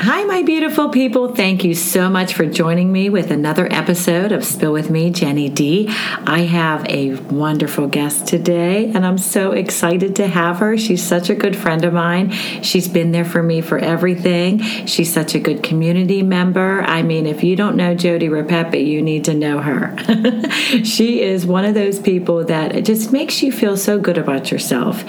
[0.00, 1.34] Hi, my beautiful people.
[1.34, 5.48] Thank you so much for joining me with another episode of Spill With Me, Jenny
[5.48, 5.88] D.
[6.24, 10.78] I have a wonderful guest today, and I'm so excited to have her.
[10.78, 12.30] She's such a good friend of mine.
[12.62, 14.60] She's been there for me for everything.
[14.86, 16.82] She's such a good community member.
[16.82, 19.96] I mean, if you don't know Jodi Repepe, you need to know her.
[20.84, 25.02] she is one of those people that just makes you feel so good about yourself.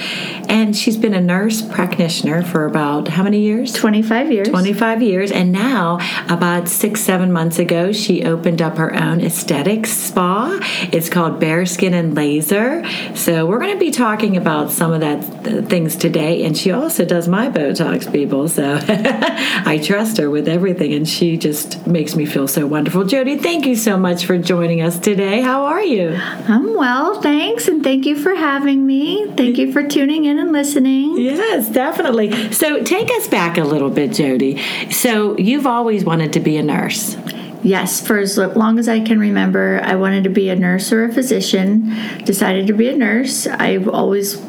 [0.49, 3.71] And she's been a nurse practitioner for about how many years?
[3.73, 4.49] 25 years.
[4.49, 5.31] 25 five years.
[5.31, 5.99] And now,
[6.29, 10.57] about six, seven months ago, she opened up her own aesthetics spa.
[10.91, 12.83] It's called BareSkin and Laser.
[13.15, 16.45] So, we're going to be talking about some of that uh, things today.
[16.45, 18.47] And she also does my Botox, people.
[18.47, 20.93] So, I trust her with everything.
[20.93, 23.03] And she just makes me feel so wonderful.
[23.03, 25.41] Jodi, thank you so much for joining us today.
[25.41, 26.15] How are you?
[26.47, 27.67] I'm well, thanks.
[27.67, 29.27] And thank you for having me.
[29.35, 31.17] Thank you for tuning in and listening.
[31.17, 32.53] Yes, definitely.
[32.53, 34.61] So, take us back a little bit, Jodi.
[34.91, 37.15] So you've always wanted to be a nurse.
[37.61, 41.03] Yes, for as long as I can remember, I wanted to be a nurse or
[41.03, 41.93] a physician.
[42.23, 43.47] Decided to be a nurse.
[43.47, 44.41] I've always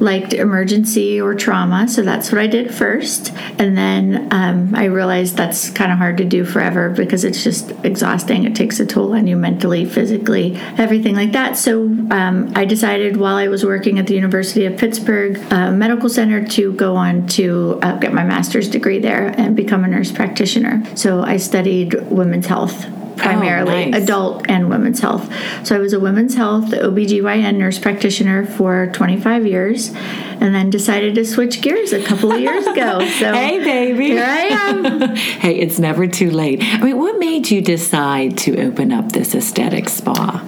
[0.00, 3.32] liked emergency or trauma, so that's what I did first.
[3.58, 7.72] And then um, I realized that's kind of hard to do forever because it's just
[7.84, 8.44] exhausting.
[8.44, 11.56] It takes a toll on you mentally, physically, everything like that.
[11.56, 16.10] So um, I decided while I was working at the University of Pittsburgh uh, Medical
[16.10, 20.12] Center to go on to uh, get my master's degree there and become a nurse
[20.12, 20.82] practitioner.
[20.96, 24.02] So I studied women's health health oh, primarily oh, nice.
[24.02, 25.32] adult and women's health.
[25.64, 29.88] So I was a women's health OBGYN nurse practitioner for 25 years
[30.40, 32.98] and then decided to switch gears a couple of years ago.
[33.18, 34.08] So Hey baby.
[34.08, 35.16] Here I am.
[35.16, 36.62] hey, it's never too late.
[36.62, 40.44] I mean, what made you decide to open up this aesthetic spa?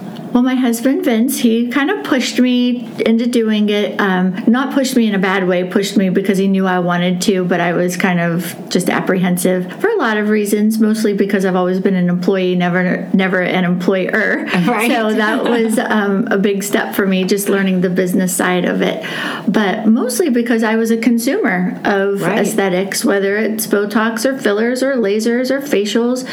[0.51, 3.97] My husband Vince, he kind of pushed me into doing it.
[4.01, 7.21] Um, not pushed me in a bad way, pushed me because he knew I wanted
[7.21, 10.77] to, but I was kind of just apprehensive for a lot of reasons.
[10.77, 14.45] Mostly because I've always been an employee, never never an employer.
[14.71, 14.91] Right.
[14.91, 18.81] So that was um, a big step for me, just learning the business side of
[18.81, 19.03] it.
[19.47, 22.39] But mostly because I was a consumer of right.
[22.39, 26.25] aesthetics, whether it's Botox or fillers or lasers or facials.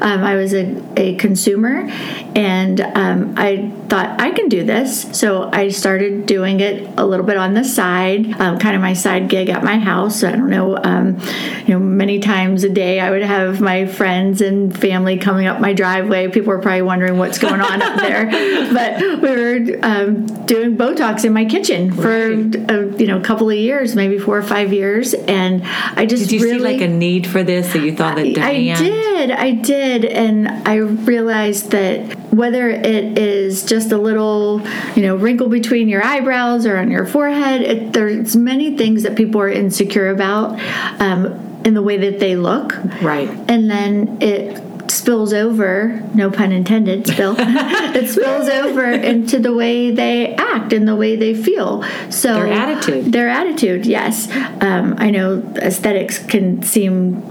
[0.00, 1.88] Um, I was a, a consumer,
[2.34, 5.02] and um, I thought I can do this.
[5.18, 8.94] So I started doing it a little bit on the side, um, kind of my
[8.94, 10.24] side gig at my house.
[10.24, 11.20] I don't know, um,
[11.66, 15.60] you know, many times a day I would have my friends and family coming up
[15.60, 16.28] my driveway.
[16.28, 18.26] People were probably wondering what's going on up there,
[18.72, 23.48] but we were um, doing Botox in my kitchen for a, you know a couple
[23.50, 26.80] of years, maybe four or five years, and I just did you really, see like
[26.80, 30.76] a need for this that you thought that I, I did, I did, and I
[30.76, 34.60] realized that whether it is is just a little,
[34.96, 37.60] you know, wrinkle between your eyebrows or on your forehead.
[37.60, 40.58] It, there's many things that people are insecure about
[41.00, 41.26] um,
[41.64, 42.76] in the way that they look.
[43.02, 43.28] Right.
[43.48, 49.90] And then it spills over, no pun intended, spill, it spills over into the way
[49.90, 51.82] they act and the way they feel.
[52.10, 53.12] So their attitude.
[53.12, 54.30] Their attitude, yes.
[54.60, 57.22] Um, I know aesthetics can seem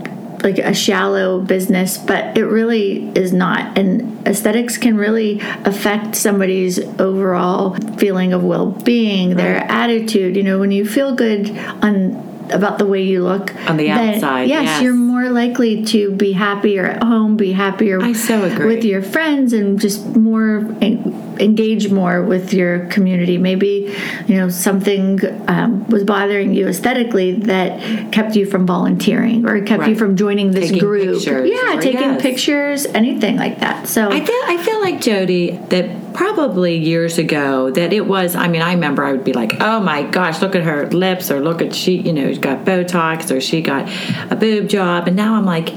[0.44, 3.78] like a shallow business, but it really is not.
[3.78, 9.38] And aesthetics can really affect somebody's overall feeling of well being, right.
[9.38, 10.36] their attitude.
[10.36, 11.50] You know, when you feel good
[11.82, 14.50] on about the way you look on the outside.
[14.50, 18.76] Yes, yes, you're more likely to be happier at home, be happier I so agree.
[18.76, 23.38] with your friends, and just more engage more with your community.
[23.38, 23.96] Maybe
[24.28, 25.20] you know something
[25.50, 29.90] um, was bothering you aesthetically that kept you from volunteering or kept right.
[29.90, 31.16] you from joining this taking group.
[31.16, 32.22] Pictures, yeah, taking yes.
[32.22, 33.88] pictures, anything like that.
[33.88, 38.36] So I feel I feel like Jodi that probably years ago that it was.
[38.36, 41.32] I mean, I remember I would be like, "Oh my gosh, look at her lips,"
[41.32, 43.90] or "Look at she, you know, she's got Botox," or "She got
[44.30, 45.74] a boob job," and now I'm like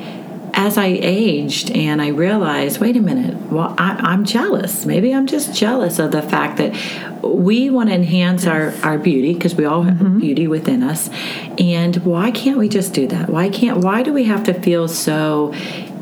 [0.56, 4.86] as I aged and I realized, wait a minute, well, I, am jealous.
[4.86, 9.34] Maybe I'm just jealous of the fact that we want to enhance our, our beauty
[9.34, 10.20] because we all have mm-hmm.
[10.20, 11.10] beauty within us.
[11.58, 13.28] And why can't we just do that?
[13.28, 15.52] Why can't, why do we have to feel so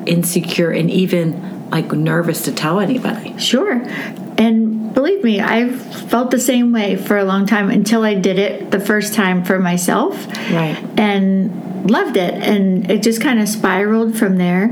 [0.05, 3.39] insecure and even like nervous to tell anybody?
[3.39, 3.83] Sure.
[4.39, 5.81] And believe me, I've
[6.11, 9.45] felt the same way for a long time until I did it the first time
[9.45, 10.27] for myself.
[10.51, 10.77] Right.
[10.99, 14.65] And loved it, and it just kind of spiraled from there.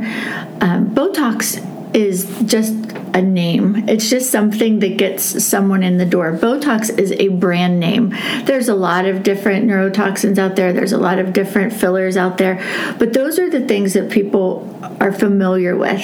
[0.61, 1.65] Um, Botox
[1.95, 2.75] is just
[3.15, 3.89] a name.
[3.89, 6.33] It's just something that gets someone in the door.
[6.33, 8.15] Botox is a brand name.
[8.45, 12.39] There's a lot of different neurotoxins out there, there's a lot of different fillers out
[12.39, 12.57] there,
[12.99, 16.01] but those are the things that people are familiar with.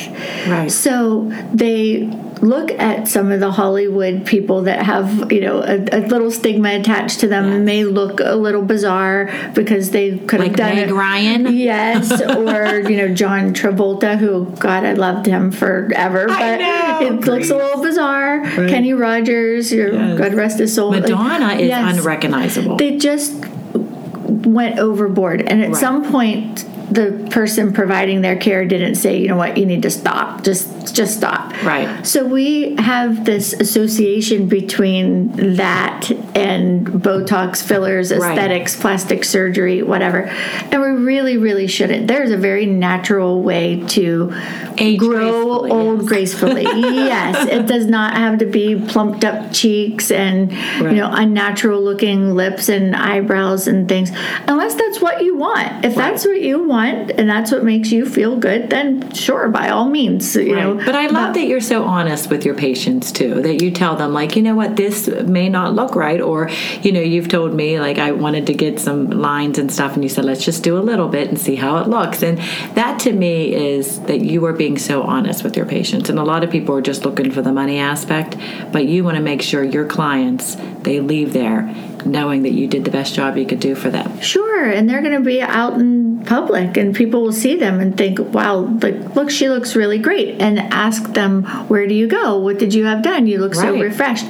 [0.49, 0.71] Right.
[0.71, 2.07] So they
[2.47, 6.79] look at some of the Hollywood people that have, you know, a, a little stigma
[6.79, 7.55] attached to them yes.
[7.55, 10.95] and may look a little bizarre because they could like have done Meg it.
[10.95, 11.57] Ryan.
[11.57, 17.25] Yes, or you know John Travolta, who God I loved him forever, but it Great.
[17.25, 18.41] looks a little bizarre.
[18.41, 18.69] Right.
[18.71, 20.19] Kenny Rogers, your yes.
[20.19, 20.93] God rest his soul.
[20.93, 21.99] Madonna is yes.
[21.99, 22.77] unrecognizable.
[22.77, 23.45] They just
[23.75, 25.77] went overboard, and at right.
[25.77, 29.91] some point the person providing their care didn't say, you know what, you need to
[29.91, 30.45] stop.
[30.45, 31.53] Just just stop.
[31.63, 32.07] Right.
[32.07, 38.81] So we have this association between that and Botox fillers, aesthetics, right.
[38.81, 40.27] plastic surgery, whatever.
[40.71, 42.07] And we really, really shouldn't.
[42.07, 44.33] There's a very natural way to
[44.79, 46.09] Age grow gracefully, old yes.
[46.09, 46.63] gracefully.
[46.85, 47.49] yes.
[47.49, 50.93] It does not have to be plumped up cheeks and right.
[50.93, 54.11] you know, unnatural looking lips and eyebrows and things.
[54.47, 55.85] Unless that's what you want.
[55.85, 56.11] If right.
[56.11, 59.71] that's what you want want and that's what makes you feel good, then sure, by
[59.71, 60.63] all means, you right.
[60.63, 60.75] know.
[60.75, 63.41] But I love that you're so honest with your patients too.
[63.43, 66.51] That you tell them like, you know what, this may not look right, or
[66.83, 70.03] you know, you've told me like I wanted to get some lines and stuff, and
[70.03, 72.23] you said let's just do a little bit and see how it looks.
[72.23, 72.39] And
[72.77, 76.09] that to me is that you are being so honest with your patients.
[76.11, 78.37] And a lot of people are just looking for the money aspect,
[78.73, 81.75] but you want to make sure your clients they leave there
[82.07, 84.21] knowing that you did the best job you could do for them.
[84.21, 87.97] Sure, and they're going to be out in public and people will see them and
[87.97, 92.39] think, "Wow, like look, she looks really great." And ask them, "Where do you go?
[92.39, 93.27] What did you have done?
[93.27, 93.75] You look right.
[93.75, 94.27] so refreshed."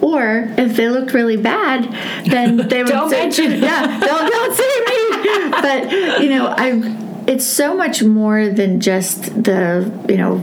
[0.00, 1.92] Or if they looked really bad,
[2.24, 3.62] then they would don't say, mention.
[3.62, 5.50] Yeah, don't don't see me.
[5.50, 7.04] But you know, I.
[7.26, 10.42] It's so much more than just the you know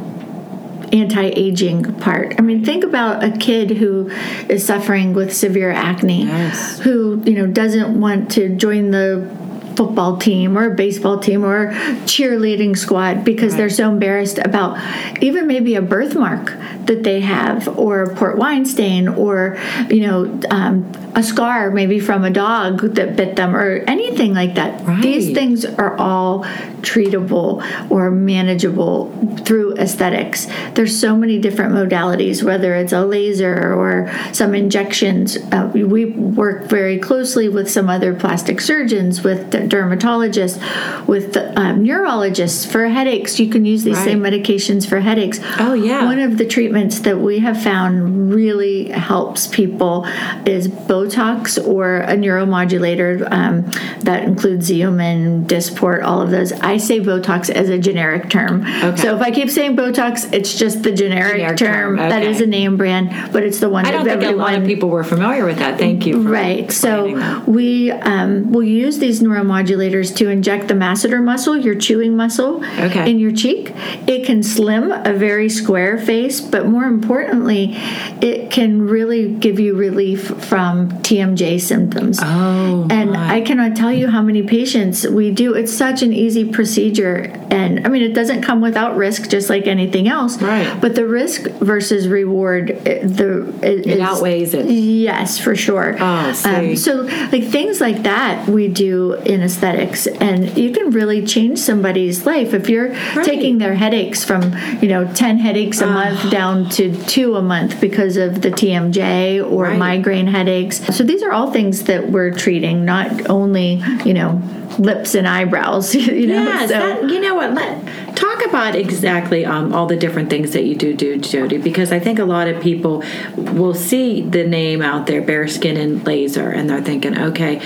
[0.99, 2.35] anti-aging part.
[2.37, 4.09] I mean, think about a kid who
[4.49, 6.79] is suffering with severe acne, yes.
[6.79, 9.27] who you know doesn't want to join the
[9.75, 11.71] football team or a baseball team or
[12.05, 13.57] cheerleading squad because right.
[13.57, 14.77] they're so embarrassed about
[15.21, 16.53] even maybe a birthmark
[16.85, 19.57] that they have or a port wine stain or
[19.89, 24.55] you know um, a scar maybe from a dog that bit them or anything like
[24.55, 25.01] that right.
[25.01, 26.43] these things are all
[26.81, 29.11] treatable or manageable
[29.45, 35.69] through aesthetics there's so many different modalities whether it's a laser or some injections uh,
[35.73, 42.87] we work very closely with some other plastic surgeons with dermatologists with um, neurologists for
[42.87, 44.05] headaches you can use these right.
[44.05, 48.89] same medications for headaches oh yeah one of the treatments that we have found really
[48.89, 50.05] helps people
[50.45, 53.63] is botox or a neuromodulator um,
[54.01, 58.95] that includes xeomin dysport all of those i say botox as a generic term okay.
[58.95, 61.99] so if i keep saying botox it's just the generic, generic term, term.
[61.99, 62.09] Okay.
[62.09, 64.51] that is a name brand but it's the one I that don't think everyone, a
[64.53, 67.47] lot of people were familiar with that thank you right so that.
[67.47, 69.21] we um, will use these
[69.55, 73.09] neuromodulators to inject the masseter muscle, your chewing muscle, okay.
[73.09, 73.71] in your cheek.
[74.07, 77.73] It can slim a very square face, but more importantly,
[78.21, 82.19] it can really give you relief from TMJ symptoms.
[82.21, 83.35] Oh, and my.
[83.35, 85.53] I cannot tell you how many patients we do.
[85.53, 89.67] It's such an easy procedure, and I mean, it doesn't come without risk, just like
[89.67, 90.41] anything else.
[90.41, 90.79] Right.
[90.79, 94.69] But the risk versus reward, the it, it outweighs it.
[94.69, 95.95] Yes, for sure.
[95.99, 101.25] Oh, um, so like things like that we do in aesthetics, and you can really
[101.25, 103.25] change somebody's life if you're right.
[103.25, 107.41] taking their headaches from you know ten headaches a uh, month down to two a
[107.41, 109.77] month because of the TMJ or right.
[109.77, 110.83] migraine headaches.
[110.95, 114.41] So these are all things that we're treating, not only you know
[114.79, 115.95] lips and eyebrows.
[116.15, 116.67] You know, yeah, so.
[116.67, 117.53] that, you know what?
[117.53, 121.91] Let, talk about exactly um, all the different things that you do do, Jodi, because
[121.91, 123.03] I think a lot of people
[123.35, 127.59] will see the name out there, BareSkin and Laser, and they're thinking, okay,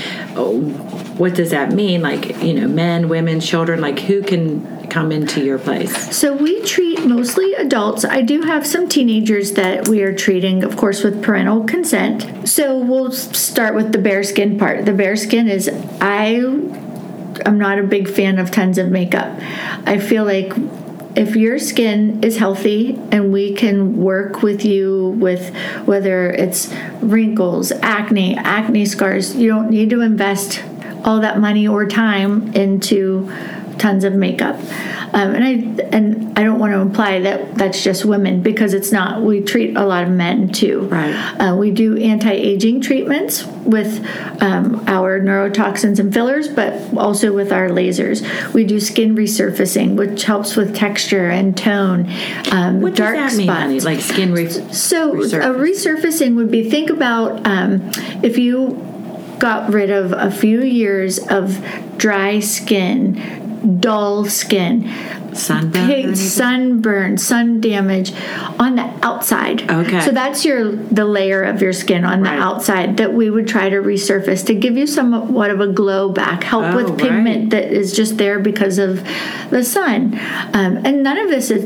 [1.18, 2.01] what does that mean?
[2.01, 6.15] Like, you know, men, women, children, like who can come into your place?
[6.15, 8.06] So we treat mostly adults.
[8.06, 12.48] I do have some teenagers that we are treating, of course, with parental consent.
[12.48, 14.86] So we'll start with the BareSkin part.
[14.86, 15.70] The BareSkin is
[16.01, 16.78] I
[17.46, 19.39] I'm not a big fan of tons of makeup.
[19.86, 20.53] I feel like
[21.15, 25.53] if your skin is healthy and we can work with you with
[25.86, 30.63] whether it's wrinkles, acne, acne scars, you don't need to invest
[31.03, 33.31] all that money or time into
[33.79, 34.55] tons of makeup.
[35.12, 38.91] Um, and I and I don't want to imply that that's just women because it's
[38.91, 39.21] not.
[39.21, 40.81] We treat a lot of men too.
[40.81, 41.13] Right.
[41.39, 44.05] Uh, we do anti-aging treatments with
[44.41, 48.21] um, our neurotoxins and fillers, but also with our lasers.
[48.53, 52.07] We do skin resurfacing, which helps with texture and tone.
[52.51, 53.62] Um, what dark does that mean, spots.
[53.62, 53.79] honey?
[53.79, 55.43] Like skin re- So resurfacing.
[55.45, 57.89] a resurfacing would be think about um,
[58.24, 58.86] if you
[59.39, 61.63] got rid of a few years of
[61.98, 63.49] dry skin,
[63.80, 64.89] dull skin,
[65.34, 65.88] sunburn.
[65.88, 68.13] pig, sunburn, sun damage
[68.60, 69.70] on the outside.
[69.70, 70.01] Okay.
[70.01, 73.70] So that's your the layer of your skin on the outside that we would try
[73.70, 77.72] to resurface to give you somewhat of a glow back, help Oh, with pigment that
[77.72, 79.04] is just there because of
[79.50, 80.13] the sun.
[80.54, 81.66] Um, and none of this is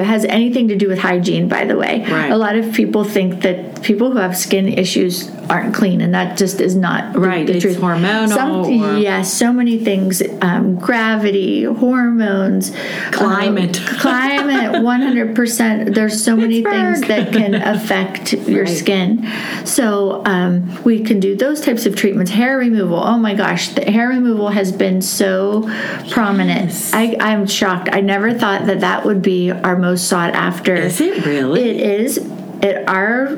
[0.00, 2.04] has anything to do with hygiene, by the way.
[2.08, 2.30] Right.
[2.30, 6.38] A lot of people think that people who have skin issues aren't clean, and that
[6.38, 7.76] just is not Right, The, it's truth.
[7.78, 8.50] hormonal Some,
[8.82, 12.70] or- yes, so many things: um, gravity, hormones,
[13.10, 13.80] Climate.
[13.80, 15.94] um, climate, one hundred percent.
[15.94, 18.76] There's so many things that can affect your Right.
[18.76, 19.28] skin.
[19.64, 22.30] So um, we can do those types of treatments.
[22.30, 22.98] Hair removal.
[23.02, 25.62] Oh my gosh, the hair removal has been so
[26.10, 26.70] prominent.
[26.70, 26.92] Yes.
[26.92, 27.88] I, I'm shocked.
[27.92, 30.74] I never thought that that would be our most sought after.
[30.74, 31.62] Is it really?
[31.70, 32.18] It is.
[32.62, 33.28] At our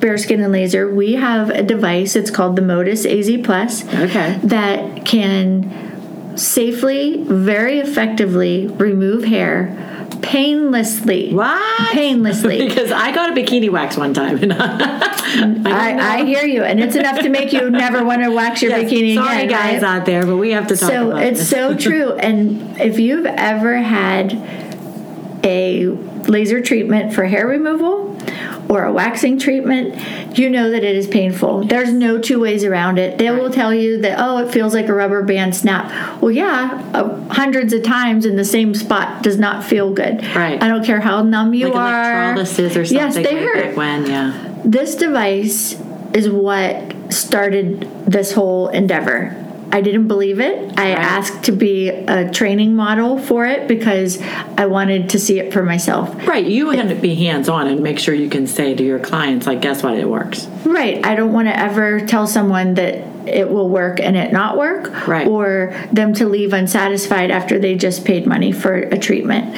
[0.00, 2.16] BareSkin and Laser, we have a device.
[2.16, 3.84] It's called the Motus AZ Plus.
[3.94, 4.38] Okay.
[4.42, 9.78] That can safely, very effectively remove hair
[10.22, 11.32] painlessly.
[11.32, 11.92] What?
[11.92, 12.58] Painlessly.
[12.68, 16.96] because I got a bikini wax one time, I, I, I hear you, and it's
[16.96, 19.48] enough to make you never want to wax your Yes, bikini Sorry, again.
[19.48, 19.96] guys right?
[20.00, 21.50] out there, but we have to talk so it's this.
[21.50, 24.32] so true and if you've ever had
[25.44, 25.86] a
[26.28, 28.11] laser treatment for hair removal
[28.72, 29.94] or a waxing treatment
[30.38, 33.74] you know that it is painful there's no two ways around it they will tell
[33.74, 35.84] you that oh it feels like a rubber band snap
[36.22, 40.62] well yeah uh, hundreds of times in the same spot does not feel good Right.
[40.62, 42.96] i don't care how numb you like are electrolysis or something.
[42.96, 44.60] yes they way hurt when, yeah.
[44.64, 45.78] this device
[46.14, 49.36] is what started this whole endeavor.
[49.74, 50.72] I didn't believe it.
[50.76, 50.98] I Right.
[50.98, 54.20] asked to be a training model for it because
[54.58, 56.14] I wanted to see it for myself.
[56.28, 58.98] Right, you want to be hands on and make sure you can say to your
[58.98, 60.46] clients, like, guess what, it works.
[60.66, 61.04] Right.
[61.06, 65.06] I don't want to ever tell someone that it will work and it not work
[65.08, 65.26] Right.
[65.26, 69.54] or them to leave unsatisfied after they just paid money for a treatment.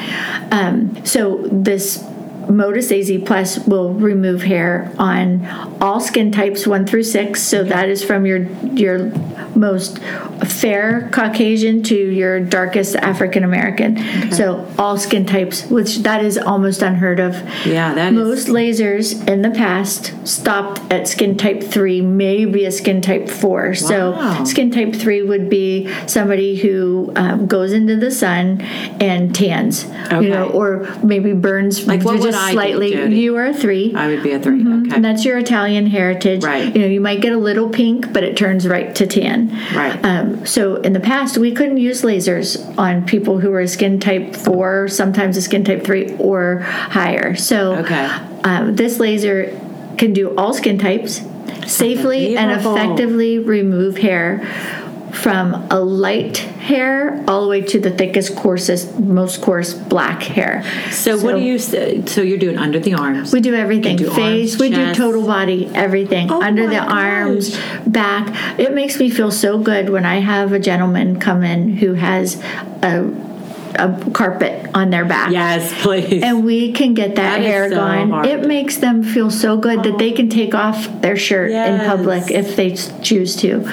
[0.53, 2.05] Um, so this
[2.49, 5.47] Motus AZ Plus will remove hair on
[5.81, 7.43] all skin types one through six.
[7.43, 9.11] So that is from your your
[9.57, 9.99] most
[10.47, 14.33] fair Caucasian to your darkest African American.
[14.33, 17.35] So all skin types, which that is almost unheard of.
[17.67, 22.71] Yeah, that is- most lasers in the past stopped at skin type 3 maybe a
[22.71, 23.75] skin type 4 Wow.
[23.75, 28.61] so skin type 3 would be somebody who um, goes into the sun
[29.01, 33.55] and tans you know or maybe burns Like, what would I slightly you are a
[33.55, 34.63] 3 I would be a 3 Okay.
[34.65, 34.93] Mm-hmm.
[34.93, 36.45] and that's your Italian heritage.
[36.45, 36.75] Right.
[36.75, 39.51] You know, you might get a little pink, but it turns right to tan.
[39.75, 39.99] Right.
[40.05, 43.99] Um, so in the past, we couldn't use lasers on people who were a skin
[44.01, 47.35] type four, sometimes a skin type three or higher.
[47.37, 48.07] So Okay.
[48.45, 49.51] um, this laser
[49.99, 51.21] can do all skin types
[51.67, 54.41] safely and effectively remove hair
[55.15, 60.65] from a light hair all the way to the thickest, coarsest, most coarse black hair.
[60.91, 62.05] so, what do you say?
[62.07, 63.33] So, you're doing under the arms.
[63.33, 63.97] We do everything.
[63.97, 66.31] Do Face, arms, we do total body, everything.
[66.31, 66.91] Oh Under the gosh.
[66.91, 68.59] arms, back.
[68.59, 72.43] It makes me feel so good when I have a gentleman come in who has
[72.83, 73.05] a,
[73.77, 75.31] a carpet on their back.
[75.31, 76.23] yes, please.
[76.23, 78.11] And we can get that, That hair so going.
[78.11, 78.27] hard.
[78.27, 82.31] It makes them feel so good that they can take off their shirt in public
[82.31, 83.65] if they choose to.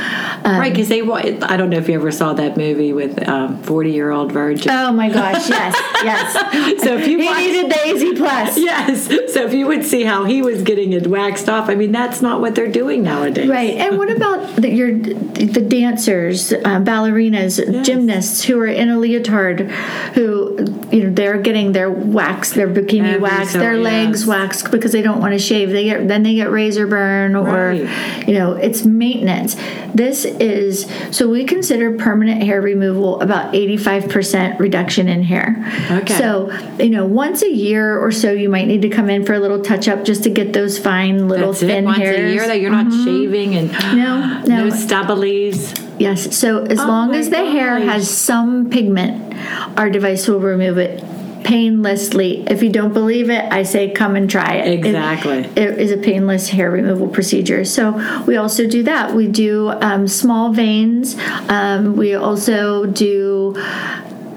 [0.44, 3.62] Um, right, because they, I don't know if you ever saw that movie with um,
[3.64, 4.72] 40 year old virgin.
[4.72, 6.82] oh my gosh, yes, yes.
[6.84, 8.58] so, if you He watch- needed the AZ Plus.
[8.58, 9.08] Yes.
[9.34, 12.22] So if you would see how he was getting it waxed off, I mean, that's
[12.22, 13.48] not what they're doing nowadays.
[13.50, 18.98] Right, and what about the, your the dancers, uh, ballerinas, gymnasts who are in a
[18.98, 19.70] leotard,
[20.14, 20.58] who
[20.92, 24.92] you know they're getting their wax, their bikini Every wax, so- their legs waxed because
[24.92, 25.70] they don't want to shave.
[25.72, 28.28] They get then they get razor burn or Right.
[28.28, 29.56] you know it's maintenance.
[29.94, 35.56] This is so we consider permanent hair removal about eighty five percent reduction in hair.
[35.92, 36.14] Okay.
[36.14, 39.34] So you know once a year or so you might need to come in for
[39.34, 41.68] a little touch up just to get those fine little That's it.
[41.68, 42.18] thin Once hairs.
[42.18, 42.28] Mm-hmm.
[42.28, 44.66] a year that you're not shaving and No, no.
[44.66, 45.78] no stubblies.
[46.00, 46.36] Yes.
[46.36, 49.31] So as Oh long as the hair has some pigment,
[49.78, 51.04] our device will remove it
[51.44, 52.44] painlessly.
[52.48, 54.68] If you don't believe it, I say come and try it.
[54.68, 55.40] It- Exactly.
[55.62, 57.66] It is a painless hair removal procedure.
[57.66, 59.16] So we also do that.
[59.16, 61.18] We do um, small veins.
[61.50, 63.56] Um, we also do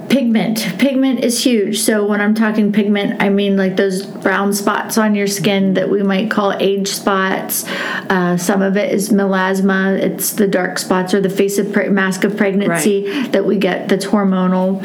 [0.09, 4.97] pigment pigment is huge so when i'm talking pigment i mean like those brown spots
[4.99, 7.65] on your skin that we might call age spots
[8.11, 11.89] uh, some of it is melasma it's the dark spots or the face of pre-
[11.89, 14.83] mask of pregnancy that we get that's hormonal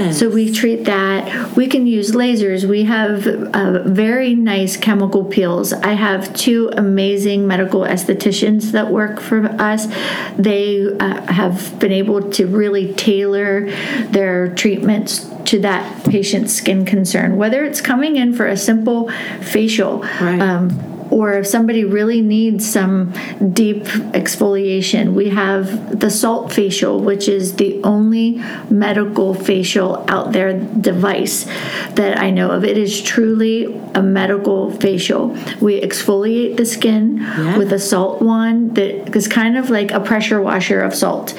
[0.00, 0.18] Yes.
[0.18, 1.54] so we treat that.
[1.56, 2.64] We can use lasers.
[2.64, 5.72] We have uh, very nice chemical peels.
[5.72, 9.86] I have two amazing medical estheticians that work for us.
[10.38, 13.68] They uh, have been able to really tailor
[14.10, 20.02] their treatments to that patient's skin concern, whether it's coming in for a simple facial.
[20.20, 20.38] Right.
[20.40, 23.12] Um, or if somebody really needs some
[23.52, 23.82] deep
[24.14, 28.40] exfoliation, we have the salt facial, which is the only
[28.70, 30.52] medical facial out there
[30.90, 31.46] device
[31.94, 32.64] that I know of.
[32.64, 35.30] It is truly a medical facial.
[35.60, 37.58] We exfoliate the skin Yeah.
[37.58, 41.34] with a salt wand that is kind of like a pressure washer of salt.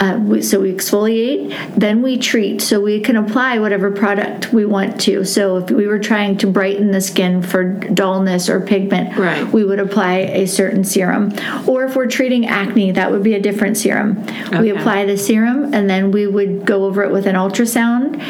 [0.00, 2.60] Uh, we, so we exfoliate, then we treat.
[2.60, 5.24] So we can apply whatever product we want to.
[5.24, 9.46] So if we were trying to brighten the skin for dullness or pigment, Right.
[9.52, 11.32] we would apply a certain serum.
[11.66, 14.24] Or if we're treating acne, that would be a different serum.
[14.60, 18.20] We apply the serum and then we would go over it with an ultrasound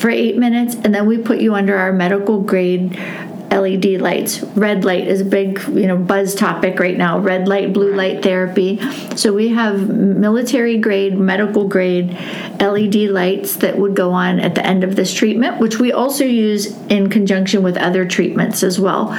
[0.00, 2.98] for eight minutes, and then we put you under our medical grade.
[3.54, 4.42] LED lights.
[4.42, 7.18] Red light is a big, you know, buzz topic right now.
[7.18, 8.80] Red light, blue light therapy.
[9.16, 12.10] So we have military grade, medical grade
[12.60, 16.24] LED lights that would go on at the end of this treatment, which we also
[16.24, 19.10] use in conjunction with other treatments as well.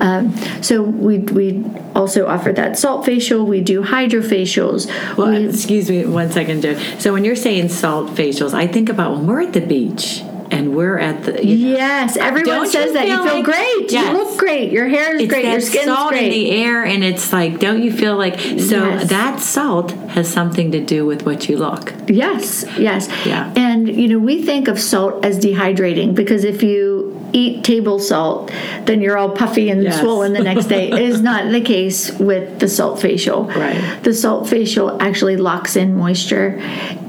[0.00, 3.46] Um, so we we also offer that salt facial.
[3.46, 5.16] We do hydrofacials.
[5.16, 6.78] Well, we, excuse me one second, Joe.
[6.98, 10.22] So when you're saying salt facials, I think about when we're at the beach
[10.64, 11.44] and we're at the.
[11.44, 13.08] You know, yes, everyone says you that.
[13.08, 13.92] You feel like- great.
[13.92, 14.12] Yes.
[14.12, 14.72] You look great.
[14.72, 15.44] Your hair is it's great.
[15.44, 16.24] Your skin's salt great.
[16.24, 18.56] in the air, and it's like, don't you feel like so?
[18.88, 19.10] Yes.
[19.10, 21.92] That salt has something to do with what you look.
[22.08, 23.08] Yes, yes.
[23.26, 23.52] Yeah.
[23.56, 28.52] And you know, we think of salt as dehydrating because if you eat table salt,
[28.84, 30.00] then you're all puffy and Yes.
[30.00, 30.90] swollen the next day.
[30.90, 33.44] it is not the case with the salt facial.
[33.46, 33.98] Right.
[34.04, 36.60] The salt facial actually locks in moisture.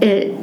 [0.02, 0.34] It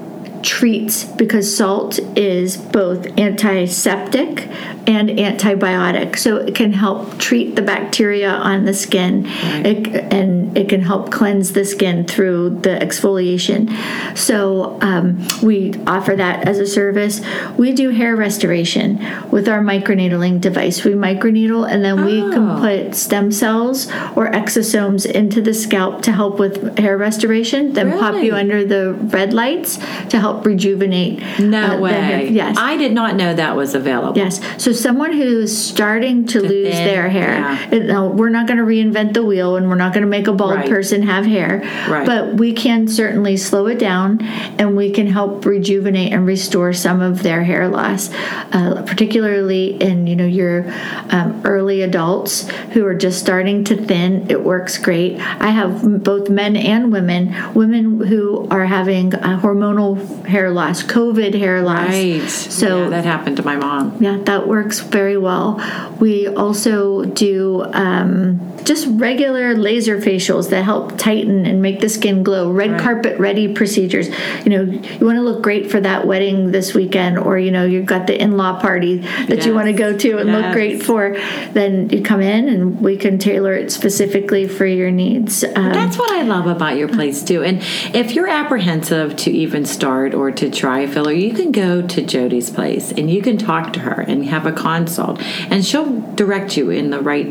[0.43, 4.49] treats because salt is both antiseptic
[4.87, 9.67] and antibiotic so it can help treat the bacteria on the skin Right.
[9.67, 13.71] it, and it can help cleanse the skin through the exfoliation
[14.17, 17.21] so um, we offer that as a service
[17.57, 18.99] we do hair restoration
[19.31, 22.61] with our microneedling device we microneedle and then we can Oh.
[22.61, 28.17] put stem cells or exosomes into the scalp to help with hair restoration then pop
[28.23, 32.29] you under the red lights to help rejuvenate No uh, the way.
[32.31, 34.17] yes I did not know that was available.
[34.19, 34.41] Yes.
[34.63, 37.71] So someone who's starting to, lose thin, their hair, yeah.
[37.71, 40.27] it- no, we're not going to reinvent the wheel, and we're not going to make
[40.29, 40.69] a bald Right.
[40.69, 41.61] person have hair.
[41.89, 42.07] Right.
[42.07, 44.21] But we can certainly slow it down,
[44.59, 48.11] and we can help rejuvenate and restore some of their hair loss,
[48.53, 50.65] uh, particularly in you know your
[51.11, 54.27] um, early adults who are just starting to thin.
[54.31, 55.19] It works great.
[55.21, 61.35] I have both men and women, women who are having uh, hormonal hair loss, COVID
[61.39, 61.89] hair loss.
[61.91, 62.23] Right.
[62.29, 63.97] So yeah, that happened to my mom.
[64.01, 65.61] yeah, that works very well.
[66.01, 72.23] We also do um, just regular laser facials that help tighten and make the skin
[72.23, 72.51] glow.
[72.51, 72.81] Red Right.
[72.81, 74.09] carpet ready procedures.
[74.45, 77.65] You know, you want to look great for that wedding this weekend, or you know,
[77.65, 80.83] you've got the in law party that you want to go to and look great
[80.83, 81.17] for.
[81.53, 85.45] Then you come in and we can tailor it specifically for your needs.
[85.45, 87.43] Um, That's what I love about your place too.
[87.43, 87.59] And
[87.95, 92.03] if you're apprehensive to even start or to try a filler, you can go to
[92.03, 96.57] Jodi's place and you can talk to her and have a consult, and she'll direct
[96.57, 97.29] you in the right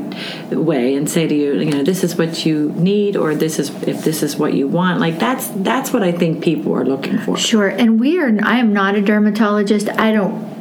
[0.51, 3.69] way and say to you, you know, this is what you need, or this is
[3.83, 4.99] if this is what you want.
[4.99, 7.37] Like that's that's what I think people are looking for.
[7.37, 7.67] Sure.
[7.67, 9.89] And we are, I am not a dermatologist.
[9.89, 10.51] I don't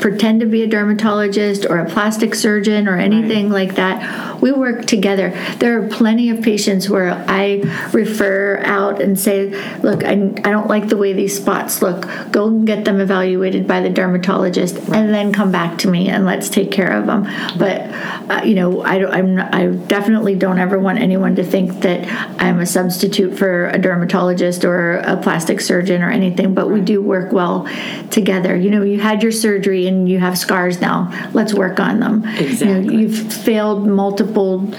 [0.00, 4.40] pretend to be a dermatologist or a plastic surgeon or anything like that.
[4.40, 5.30] we work together.
[5.58, 10.68] There are plenty of patients where I refer out and say, look, I, I don't
[10.68, 12.08] like the way these spots look.
[12.30, 14.98] Go and get them evaluated by the dermatologist right.
[14.98, 17.24] and then come back to me and let's take care of them.
[17.58, 17.82] But,
[18.30, 22.06] uh, you know, I, I'm, I definitely don't ever want anyone to think that
[22.40, 26.74] I'm a substitute for a dermatologist or a plastic surgeon or anything, but right.
[26.74, 27.68] we do work well
[28.10, 28.54] together.
[28.56, 31.30] You know, you had your surgery and you have scars now.
[31.32, 32.24] Let's work on them.
[32.24, 32.66] Exactly.
[32.66, 34.72] You know, you've failed multiple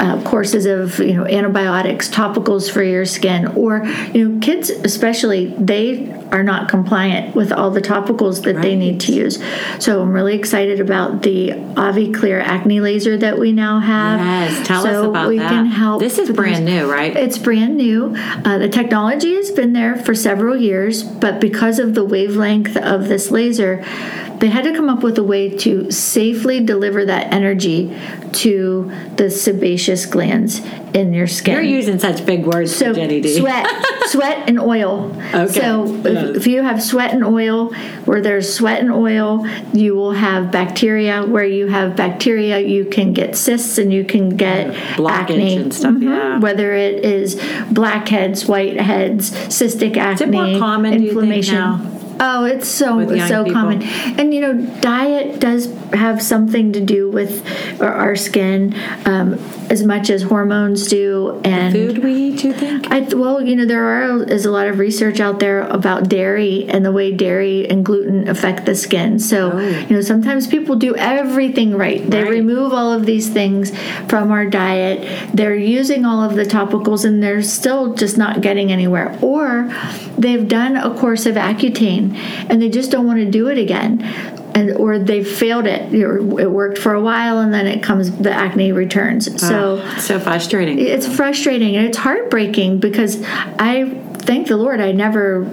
[0.00, 3.84] uh, courses of you know antibiotics, topicals for your skin, or
[4.14, 8.62] you know kids especially they are not compliant with all the topicals that right.
[8.62, 9.42] they need to use.
[9.78, 14.20] So I'm really excited about the AviClear acne laser that we now have.
[14.20, 15.48] Yes, tell so us about we that.
[15.48, 17.16] Can help this is brand new, right?
[17.16, 18.14] It's brand new.
[18.16, 23.08] Uh, the technology has been there for several years, but because of the wavelength of
[23.08, 23.84] this laser
[24.40, 27.96] they had to come up with a way to safely deliver that energy
[28.32, 30.60] to the sebaceous glands
[30.94, 31.54] in your skin.
[31.54, 33.38] You're using such big words, so Jenny D.
[33.38, 33.66] Sweat,
[34.06, 35.14] sweat and oil.
[35.34, 35.52] Okay.
[35.52, 37.72] So if, if, you have sweat and oil,
[38.04, 41.24] where there's sweat and oil, you will have bacteria.
[41.24, 45.94] Where you have bacteria, you can get cysts and you can get acne and stuff.
[45.94, 46.08] Mm-hmm.
[46.08, 46.38] Yeah.
[46.38, 47.34] Whether it is
[47.70, 51.97] blackheads, whiteheads, cystic acne, is it more common, inflammation.
[52.20, 53.52] Oh, it's so so people.
[53.52, 57.46] common, and you know, diet does have something to do with
[57.80, 59.34] our, our skin um,
[59.70, 61.40] as much as hormones do.
[61.44, 62.90] And the food we eat, you think?
[62.90, 66.68] I, well, you know, there are is a lot of research out there about dairy
[66.68, 69.18] and the way dairy and gluten affect the skin.
[69.18, 69.68] So, oh.
[69.68, 72.08] you know, sometimes people do everything right.
[72.08, 72.30] They right.
[72.30, 73.76] remove all of these things
[74.08, 75.32] from our diet.
[75.32, 79.16] They're using all of the topicals, and they're still just not getting anywhere.
[79.22, 79.72] Or
[80.16, 84.02] they've done a course of Accutane and they just don't want to do it again
[84.54, 88.32] and or they've failed it it worked for a while and then it comes the
[88.32, 93.22] acne returns ah, so oh, so frustrating it's frustrating and it's heartbreaking because
[93.58, 95.44] i thank the lord i never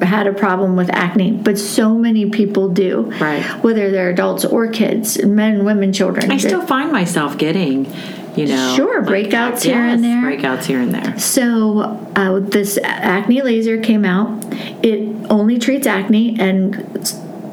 [0.00, 3.02] had a problem with acne, but so many people do.
[3.18, 3.42] Right.
[3.64, 6.30] Whether they're adults or kids, men, women, children.
[6.30, 7.92] I still find myself getting
[8.36, 11.80] you know sure breakouts like, here yes, and there breakouts here and there so
[12.16, 14.42] uh, this acne laser came out
[14.82, 16.76] it only treats acne and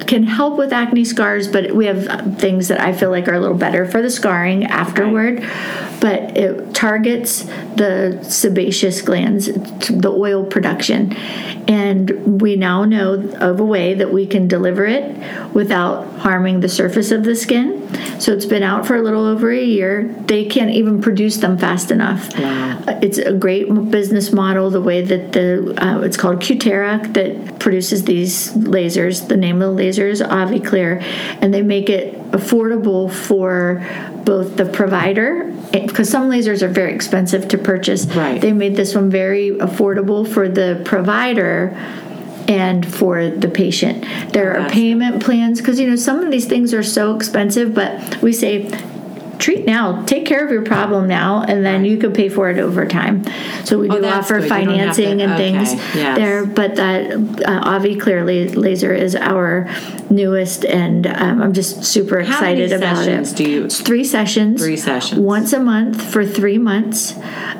[0.09, 3.39] can help with acne scars, but we have things that I feel like are a
[3.39, 5.43] little better for the scarring afterward.
[5.43, 5.99] Right.
[6.01, 7.43] But it targets
[7.75, 11.13] the sebaceous glands, the oil production.
[11.67, 16.69] And we now know of a way that we can deliver it without harming the
[16.69, 17.78] surface of the skin.
[18.19, 20.03] So it's been out for a little over a year.
[20.27, 22.37] They can't even produce them fast enough.
[22.37, 22.83] Wow.
[23.01, 24.69] It's a great business model.
[24.69, 29.27] The way that the uh, it's called Cutera that produces these lasers.
[29.27, 31.01] The name of the laser is AviClear,
[31.41, 33.85] and they make it affordable for
[34.25, 38.05] both the provider because some lasers are very expensive to purchase.
[38.07, 38.41] Right.
[38.41, 41.77] They made this one very affordable for the provider
[42.49, 44.03] and for the patient.
[44.33, 48.21] There are payment plans because you know some of these things are so expensive, but
[48.21, 48.69] we say
[49.37, 52.57] treat now, take care of your problem now, and then you can pay for it
[52.57, 53.23] over time.
[53.63, 54.49] So we oh, do oh, offer good.
[54.49, 55.51] financing to, and okay.
[55.51, 56.17] things yes.
[56.17, 59.69] there, but that uh, AviClear laser is our
[60.09, 63.35] newest, and um, I'm just super excited about it.
[63.35, 63.65] Do you?
[63.65, 64.61] It's three sessions.
[64.61, 65.21] Three sessions.
[65.21, 67.15] Once a month for three months.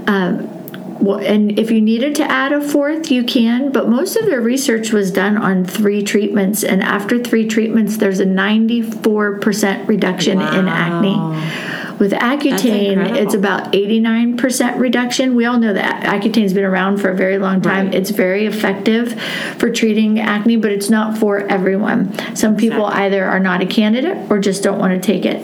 [0.07, 0.58] Um,
[1.01, 4.91] and if you needed to add a fourth, you can, but most of their research
[4.91, 6.63] was done on three treatments.
[6.63, 10.59] And after three treatments, there's a 94% reduction wow.
[10.59, 11.78] in acne.
[11.99, 15.35] With Accutane, it's about 89% reduction.
[15.35, 17.87] We all know that Accutane's been around for a very long time.
[17.87, 17.95] Right.
[17.95, 19.21] It's very effective
[19.57, 22.13] for treating acne, but it's not for everyone.
[22.37, 23.05] Some people exactly.
[23.05, 25.43] either are not a candidate or just don't want to take it.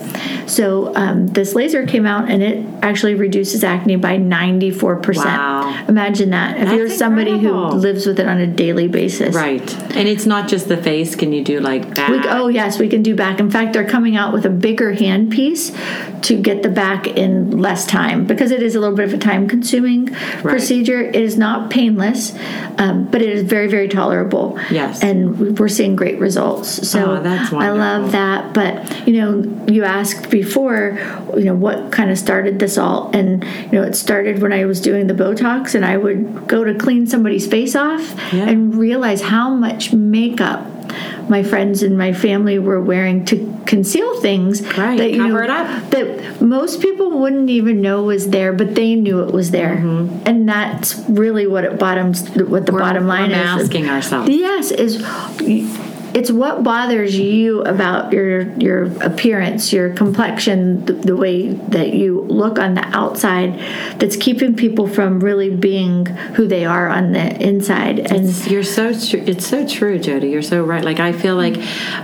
[0.50, 5.16] So um, this laser came out and it actually reduces acne by 94%.
[5.16, 5.86] Wow.
[5.90, 6.58] Imagine that.
[6.58, 7.72] If That's you're somebody incredible.
[7.72, 9.36] who lives with it on a daily basis.
[9.36, 9.74] Right.
[9.96, 11.16] And it's not just the face.
[11.16, 12.10] Can you do like back?
[12.10, 13.40] We, oh, yes, we can do back.
[13.40, 15.76] In fact, they're coming out with a bigger hand piece
[16.22, 19.18] to get the back in less time because it is a little bit of a
[19.18, 20.44] time consuming right.
[20.44, 21.02] procedure.
[21.02, 22.38] It is not painless,
[22.78, 24.58] um, but it is very, very tolerable.
[24.70, 25.02] Yes.
[25.02, 26.88] And we're seeing great results.
[26.88, 28.54] So oh, that's I love that.
[28.54, 31.00] But, you know, you asked before,
[31.36, 33.10] you know, what kind of started this all.
[33.16, 36.64] And, you know, it started when I was doing the Botox and I would go
[36.64, 38.48] to clean somebody's face off yeah.
[38.48, 40.64] and realize how much makeup
[41.30, 44.98] my friends and my family were wearing to conceal things right.
[44.98, 49.34] that you know, that most people wouldn't even know was there, but they knew it
[49.34, 50.24] was there, mm-hmm.
[50.26, 53.56] and that's really what it bottoms what the we're, bottom line we're is.
[53.64, 54.30] Masking ourselves.
[54.30, 55.02] Yes, is
[56.16, 62.22] it's what bothers you about your your appearance, your complexion, the, the way that you
[62.22, 63.60] look on the outside,
[64.00, 68.00] that's keeping people from really being who they are on the inside.
[68.00, 70.30] And You're so tr- it's so true, Jodi.
[70.30, 70.86] You're so right.
[70.86, 71.58] Like I feel like,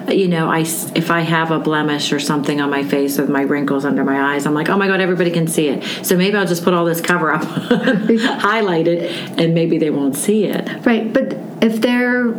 [0.09, 0.59] you know, I
[0.93, 4.35] if I have a blemish or something on my face with my wrinkles under my
[4.35, 6.05] eyes, I'm like, oh my god, everybody can see it.
[6.05, 10.17] So maybe I'll just put all this cover up, highlight it, and maybe they won't
[10.17, 10.85] see it.
[10.85, 12.33] right, but if they're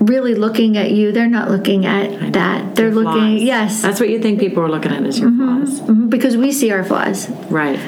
[0.00, 2.74] really looking at you, they're not looking at that.
[2.76, 3.42] They're looking, Flaws.
[3.42, 6.52] yes, that's what you think people are looking at as your flaws, mhm, because we
[6.52, 7.28] see our flaws.
[7.50, 7.78] right?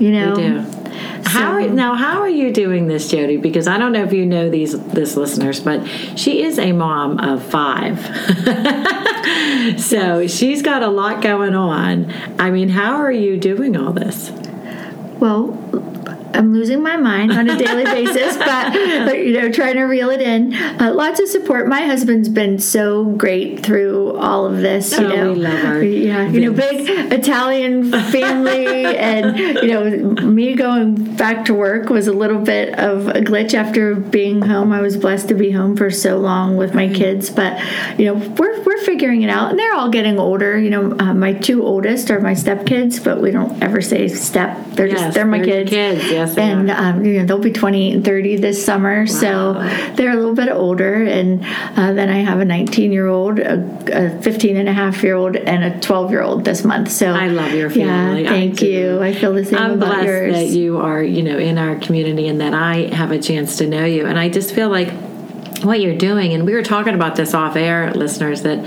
[0.00, 0.64] You know, We do.
[1.24, 1.94] How are, now?
[1.94, 3.36] How are you doing this, Jodi?
[3.36, 7.18] Because I don't know if you know these this listeners, but she is a mom
[7.20, 7.98] of five,
[9.80, 12.12] so she's got a lot going on.
[12.38, 14.30] I mean, how are you doing all this?
[15.20, 15.46] Well,
[16.34, 18.72] I'm losing my mind on a daily basis, but,
[19.06, 20.54] but, you know, trying to reel it in.
[20.54, 21.68] Uh, lots of support.
[21.68, 24.96] My husband's been so great through all of this.
[24.98, 29.90] You Oh, know, we love our yeah, you know, big Italian family, and you know,
[30.22, 34.72] me going back to work was a little bit of a glitch after being home.
[34.72, 37.60] I was blessed to be home for so long with my kids, but
[37.98, 40.58] you know, we're we're figuring it out, and they're all getting older.
[40.58, 44.58] You know, uh, my two oldest are my stepkids, but we don't ever say step.
[44.72, 45.70] They're Yes, just they're my they're kids.
[45.70, 46.10] kids.
[46.26, 49.54] Yes, and um, you know they'll be 20 and 30 this summer, so
[49.94, 51.02] they're a little bit older.
[51.04, 51.44] And
[51.76, 55.14] uh, then I have a 19 year old, a, a 15 and a half year
[55.14, 56.90] old, and a 12 year old this month.
[56.90, 58.24] So I love your family.
[58.24, 58.66] Yeah, I thank do.
[58.66, 59.02] you.
[59.02, 60.34] I feel the same I'm about blessed yours.
[60.34, 63.66] that you are, you know, in our community and that I have a chance to
[63.66, 64.06] know you.
[64.06, 64.90] And I just feel like
[65.64, 68.66] what you're doing, and we were talking about this off air, listeners, that,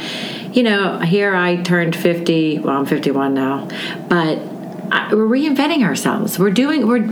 [0.55, 3.67] you know, here I turned 50, well, I'm 51 now,
[4.07, 4.39] but
[4.91, 6.39] I, we're reinventing ourselves.
[6.39, 7.07] We're doing, we're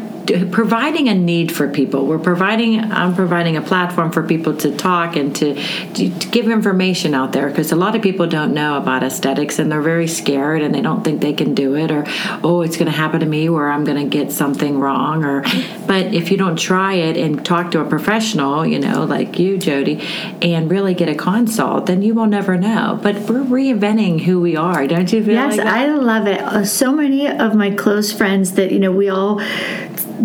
[0.51, 2.05] providing a need for people.
[2.05, 6.49] We're providing, I'm providing a platform for people to talk and to, to, to give
[6.49, 10.07] information out there because a lot of people don't know about aesthetics and they're very
[10.07, 12.05] scared and they don't think they can do it or,
[12.43, 15.23] oh, it's going to happen to me where I'm going to get something wrong.
[15.23, 15.41] Or,
[15.87, 19.57] but if you don't try it and talk to a professional, you know, like you,
[19.57, 20.01] Jodi,
[20.41, 22.99] and really get a consult, then you will never know.
[23.01, 24.87] But we're reinventing who we are.
[24.87, 25.67] Don't you feel Yes, like?
[25.67, 26.39] I love it.
[26.41, 29.41] Uh, so many of my close friends that you know we all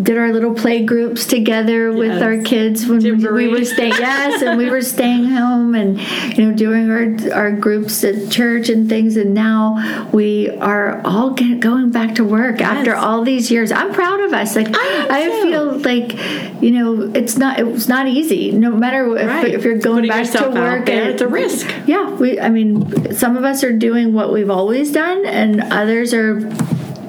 [0.02, 2.22] did our little play groups together with Yes.
[2.22, 3.92] our kids when we, we were staying.
[3.92, 5.98] Yes, and we were staying home and
[6.36, 9.16] you know doing our our groups at church and things.
[9.16, 13.72] And now we are all get, going back to work after all these years.
[13.72, 14.54] I'm proud of us.
[14.56, 18.52] Like I I feel like you know it's not it's not easy.
[18.52, 19.54] No matter if, Right.
[19.54, 21.66] if you're going Putting back to work, there, it's a risk.
[21.86, 22.38] yeah, we.
[22.40, 26.40] I mean, some of us are doing what we've always done, and others are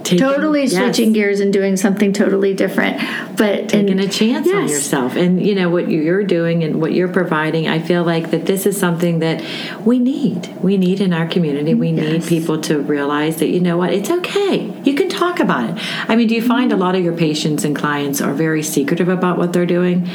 [0.09, 0.73] Taking- totally yes.
[0.73, 3.01] switching gears and doing something totally different.
[3.37, 6.93] But taking and, a chance on yourself and you know what you're doing and what
[6.93, 9.43] you're providing i feel like that this is something that
[9.85, 13.77] we need we need in our community we need people to realize that you know
[13.77, 15.75] what it's okay you can talk about it
[16.09, 19.09] i mean do you find a lot of your patients and clients are very secretive
[19.09, 20.07] about what they're doing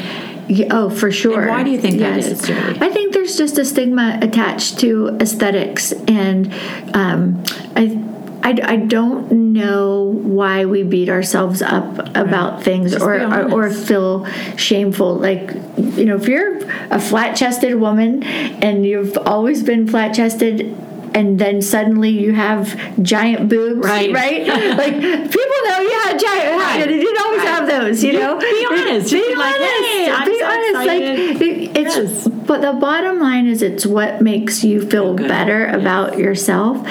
[0.47, 1.41] Yeah, oh, for sure.
[1.41, 2.77] And why do you think that is, Julie?
[2.79, 6.53] I think there's just a stigma attached to aesthetics, and
[6.93, 7.43] um,
[7.75, 7.97] I,
[8.45, 13.71] I, I don't know why we beat ourselves up about things Just or, or or
[13.71, 15.15] feel shameful.
[15.15, 16.57] Like you know, if you're
[16.91, 20.77] a flat-chested woman and you've always been flat-chested.
[21.15, 24.11] And then suddenly you have giant boobs, Right.
[24.13, 24.45] right?
[24.83, 26.59] like people know you had giant.
[26.61, 26.79] Right.
[26.89, 27.47] You didn't always Right.
[27.47, 28.37] have those, you know.
[28.37, 29.13] be honest.
[29.13, 29.85] Be be like, honest.
[29.85, 30.69] "Hey, be honest.
[30.71, 32.27] excited." Like it- it's Yes.
[32.47, 35.27] But the bottom line is it's what makes you feel good.
[35.27, 36.85] better about yourself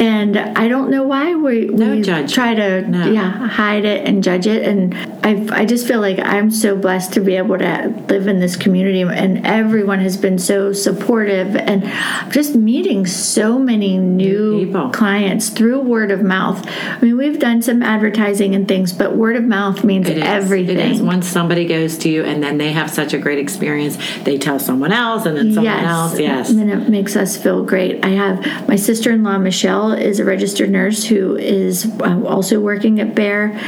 [0.00, 2.32] and i don't know why we, No we judgment.
[2.32, 3.10] try to No.
[3.10, 4.94] yeah hide it and judge it and
[5.24, 8.56] I, I just feel like i'm so blessed to be able to live in this
[8.56, 11.82] community and everyone has been so supportive and
[12.32, 14.90] just meeting so many new, people.
[14.90, 19.36] clients through word of mouth i mean we've done some advertising and things but word
[19.36, 20.22] of mouth means It is.
[20.24, 21.02] everything It is.
[21.02, 24.58] Once somebody goes to you and then they have such a great experience, they tell
[24.58, 26.18] someone else and then someone else.
[26.18, 26.50] Yes.
[26.50, 28.04] And it makes us feel great.
[28.04, 32.60] I have my sister in law, Michelle, is a registered nurse who is uh, also
[32.60, 33.58] working at Bare.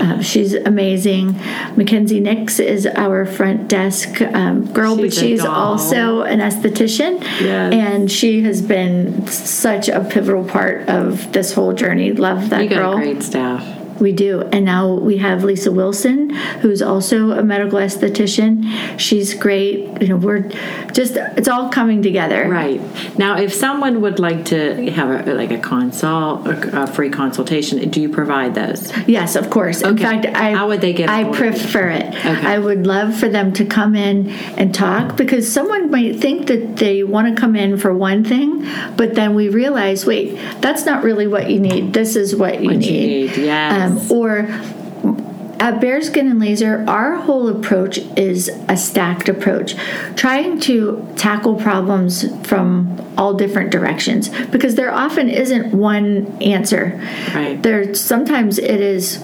[0.00, 1.32] Uh, she's amazing.
[1.76, 7.20] Mackenzie Nix is our front desk um, girl, but She's a she's also an esthetician.
[7.40, 7.72] Yes.
[7.74, 12.12] And she has been such a pivotal part of this whole journey.
[12.12, 12.96] Love that You got girl.
[12.96, 13.81] great staff.
[14.02, 14.40] We do.
[14.52, 18.98] And now we have Lisa Wilson, who's also a medical esthetician.
[18.98, 20.02] She's great.
[20.02, 20.48] You know, we're
[20.92, 22.48] just, it's all coming together.
[22.48, 22.80] Right.
[23.16, 28.00] Now, if someone would like to have a, like a consult, a free consultation, do
[28.00, 28.92] you provide those?
[29.06, 29.82] Yes, of course.
[29.82, 31.32] In fact, I How would they get I you?
[31.32, 32.08] prefer it.
[32.08, 32.46] Okay.
[32.54, 36.76] I would love for them to come in and talk because someone might think that
[36.76, 41.04] they want to come in for one thing, but then we realize, wait, that's not
[41.04, 41.92] really what you need.
[41.92, 43.30] This is what you What you need.
[43.30, 43.90] need, yes.
[43.91, 44.48] Um, or
[45.60, 49.76] at BareSkin and Laser, our whole approach is a stacked approach,
[50.16, 57.00] trying to tackle problems from all different directions because there often isn't one answer.
[57.32, 57.62] Right.
[57.62, 59.22] There sometimes it is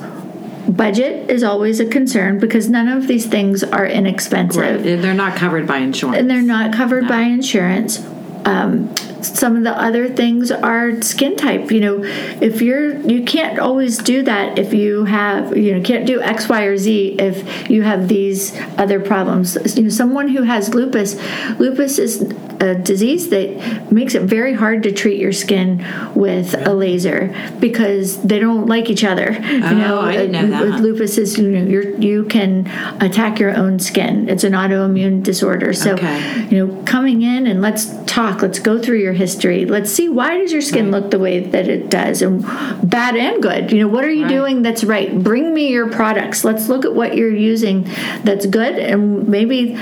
[0.69, 5.01] budget is always a concern because none of these things are inexpensive Right.
[5.01, 6.19] They're not covered by insurance.
[6.19, 8.05] and they're not covered by insurance.
[8.45, 11.71] Um, some of the other things are skin type.
[11.71, 12.01] You know,
[12.41, 16.49] if you're you can't always do that if you have you know can't do X,
[16.49, 19.57] Y, or Z if you have these other problems.
[19.77, 21.17] You know, someone who has lupus,
[21.59, 26.73] lupus is a disease that makes it very hard to treat your skin with a
[26.75, 29.33] laser because they don't like each other.
[29.33, 30.81] you oh, know, Oh, I uh, didn't know with that.
[30.81, 32.67] lupus is you know you're, you can
[33.01, 34.29] attack your own skin.
[34.29, 35.73] It's an autoimmune disorder.
[35.73, 36.47] So Okay.
[36.51, 38.43] you know, coming in and let's talk.
[38.43, 39.65] Let's go through your history.
[39.65, 42.43] Let's see why does your skin look the way that it does, and
[42.83, 43.71] bad and good.
[43.73, 44.29] You know, what are you Right.
[44.31, 45.17] doing that's right?
[45.23, 46.45] Bring me your products.
[46.45, 47.89] Let's look at what you're using
[48.25, 49.79] that's good, and maybe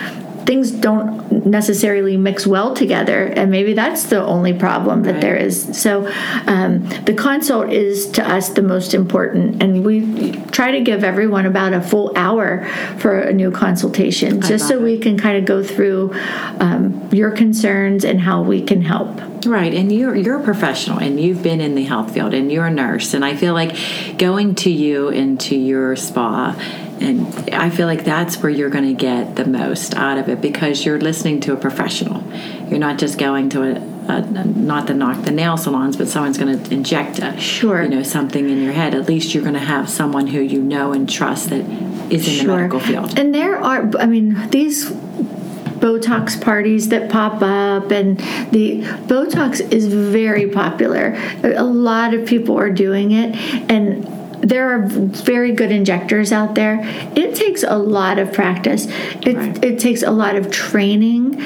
[0.46, 5.20] things don't necessarily mix well together and maybe that's the only problem that Right.
[5.20, 5.76] there is.
[5.80, 6.06] So
[6.46, 11.46] um, the consult is to us the most important and we try to give everyone
[11.46, 12.64] about a full hour
[12.98, 16.12] for a new consultation just so love we can kind of go through
[16.60, 19.20] um, your concerns and how we can help.
[19.46, 22.66] Right, and you're you're a professional, and you've been in the health field, and you're
[22.66, 23.76] a nurse, and I feel like
[24.18, 26.56] going to you into your spa,
[27.00, 30.40] and I feel like that's where you're going to get the most out of it
[30.40, 32.22] because you're listening to a professional.
[32.68, 33.74] You're not just going to a,
[34.08, 37.82] a not to knock the nail salons, but someone's going to inject a Sure.
[37.82, 38.94] you know something in your head.
[38.94, 41.64] At least you're going to have someone who you know and trust that
[42.10, 43.18] is in the medical field.
[43.18, 48.18] And there are, I mean, these Botox parties that pop up, and
[48.50, 51.14] the Botox is very popular.
[51.42, 53.36] A lot of people are doing it,
[53.70, 56.78] and there are very good injectors out there.
[57.16, 58.86] It takes a lot of practice.
[59.22, 59.64] It, Right.
[59.64, 61.42] it takes a lot of training.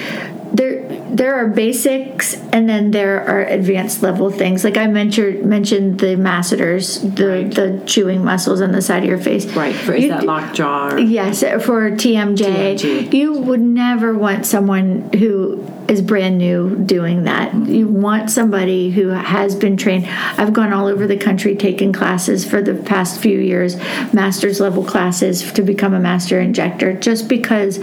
[0.52, 4.64] There, there are basics, and then there are advanced level things.
[4.64, 7.54] Like I mentioned, mentioned the masseters, the Right.
[7.54, 9.46] the chewing muscles on the side of your face.
[9.54, 10.94] Right, for, is You that d- lockjaw?
[10.94, 13.12] Or, Yes, for TMJ, TMJ.
[13.14, 17.50] you would never want someone who is brand new doing that.
[17.52, 17.72] Mm-hmm.
[17.72, 20.06] You want somebody who has been trained.
[20.36, 23.76] I've gone all over the country taking classes for the past few years,
[24.12, 27.78] master's level classes to become a master injector, just because.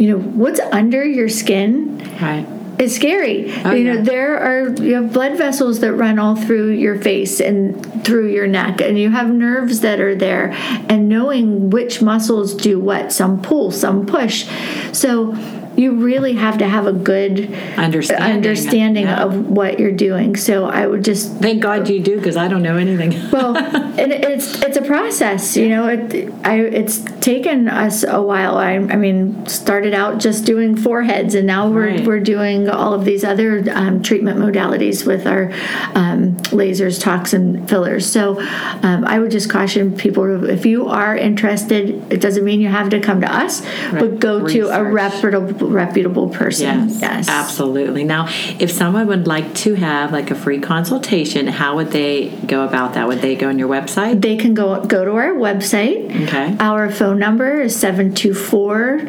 [0.00, 2.46] You know what's under your skin Right.
[2.78, 3.52] it's scary.
[3.66, 4.02] Oh, you know, yeah.
[4.02, 8.46] there are you have blood vessels that run all through your face and through your
[8.46, 10.52] neck, and you have nerves that are there.
[10.88, 14.48] And knowing which muscles do what, some pull, some push.
[14.92, 15.34] So
[15.80, 17.34] you really have to have a good
[17.76, 18.36] Understanding.
[18.36, 19.22] understanding Yeah.
[19.24, 20.36] of what you're doing.
[20.36, 23.12] So I would just Thank God you do, because I don't know anything.
[23.32, 25.86] well, and it's it's a process, you know.
[25.88, 28.56] It I it's taken us a while.
[28.58, 32.06] I, I mean, started out just doing foreheads, and now we're Right.
[32.06, 35.50] we're doing all of these other um, treatment modalities with our
[35.94, 38.04] um, lasers, toxin fillers.
[38.10, 38.40] So
[38.82, 42.90] um, I would just caution people: if you are interested, it doesn't mean you have
[42.90, 43.62] to come to us,
[43.92, 44.92] but go to a Research.
[45.22, 46.88] reputable reputable person.
[46.88, 48.04] Yes, absolutely.
[48.04, 48.28] Now,
[48.58, 52.94] if someone would like to have like a free consultation, how would they go about
[52.94, 53.08] that?
[53.08, 54.20] Would they go on your website?
[54.20, 56.26] They can go go to our website.
[56.26, 56.56] Okay.
[56.60, 59.00] Our phone number is 724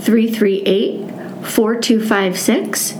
[0.00, 2.94] 338 4256.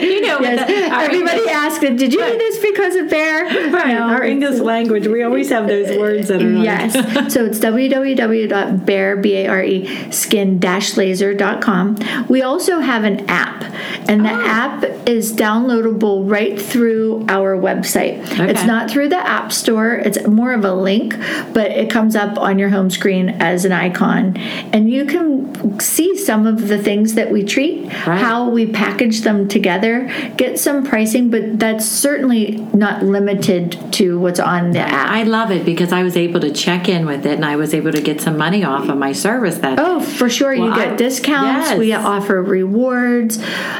[0.01, 0.69] You know, yes.
[0.69, 3.45] Everybody English- asked, did you do this because of bear?
[3.71, 7.33] Right, No, our English language, we always have those uh, words that are like- Yes.
[7.33, 11.97] so it's www.bare, B-A-R-E, skin-laser.com.
[12.29, 13.51] We also have an app.
[13.51, 14.47] app, and the oh.
[14.47, 18.19] app is downloadable right through our website.
[18.49, 21.17] It's not through the App Store, it's more of a link,
[21.53, 24.37] but it comes up on your home screen as an icon.
[24.73, 28.19] And you can see some of the things that we treat, Right.
[28.21, 34.41] how we package them together, get some pricing, but that's certainly not limited to what's
[34.41, 35.11] on the app.
[35.11, 37.73] I love it because I was able to check in with it and I was
[37.75, 40.53] able to get some money off of my service that Oh, for sure.
[40.55, 41.75] you get I- discounts.
[41.75, 43.39] We offer rewards.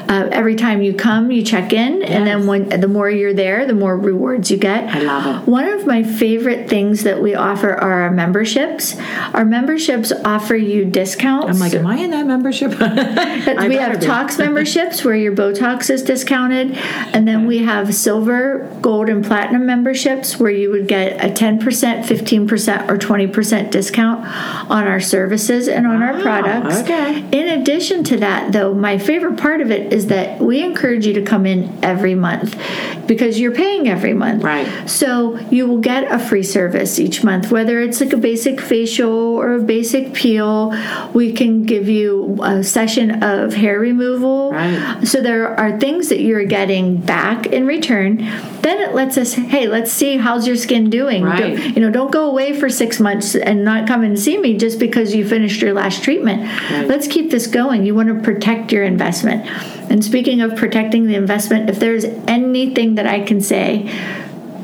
[0.09, 3.67] Uh, every time you come, you check in, and then when the more you're there,
[3.67, 4.85] the more rewards you get.
[4.95, 5.49] I love it.
[5.49, 8.97] One of my favorite things that we offer are our memberships.
[9.35, 11.49] Our memberships offer you discounts.
[11.49, 12.71] I'm like, am I in that membership?
[13.71, 14.01] We have.
[14.01, 16.77] Tox memberships where your Botox is discounted,
[17.13, 21.61] and then we have silver, gold, and platinum memberships where you would get a 10%,
[21.61, 24.27] 15%, or 20% discount
[24.71, 26.81] on our services and on our ah, products.
[26.81, 27.21] okay.
[27.33, 31.15] In addition to that, though, my favorite part of it is that we encourage you
[31.15, 32.59] to come in every month
[33.07, 34.43] because you're paying every month.
[34.43, 34.89] Right.
[34.89, 39.11] So you will get a free service each month, whether it's like a basic facial
[39.11, 40.75] or a basic peel.
[41.15, 44.53] We can give you a session of hair removal.
[44.53, 45.05] Right.
[45.07, 48.19] So there are things that you're getting back in return.
[48.63, 51.23] Then it lets us, hey, let's see how's your skin doing.
[51.25, 51.39] Right.
[51.57, 54.57] Don't- you know, don't go away for six months and not come and see me
[54.57, 56.43] just because you finished your last treatment.
[56.71, 56.87] Right.
[56.87, 57.87] Let's keep this going.
[57.87, 59.47] You want to protect your investment.
[59.91, 63.91] And speaking of protecting the investment, if there's anything that I can say,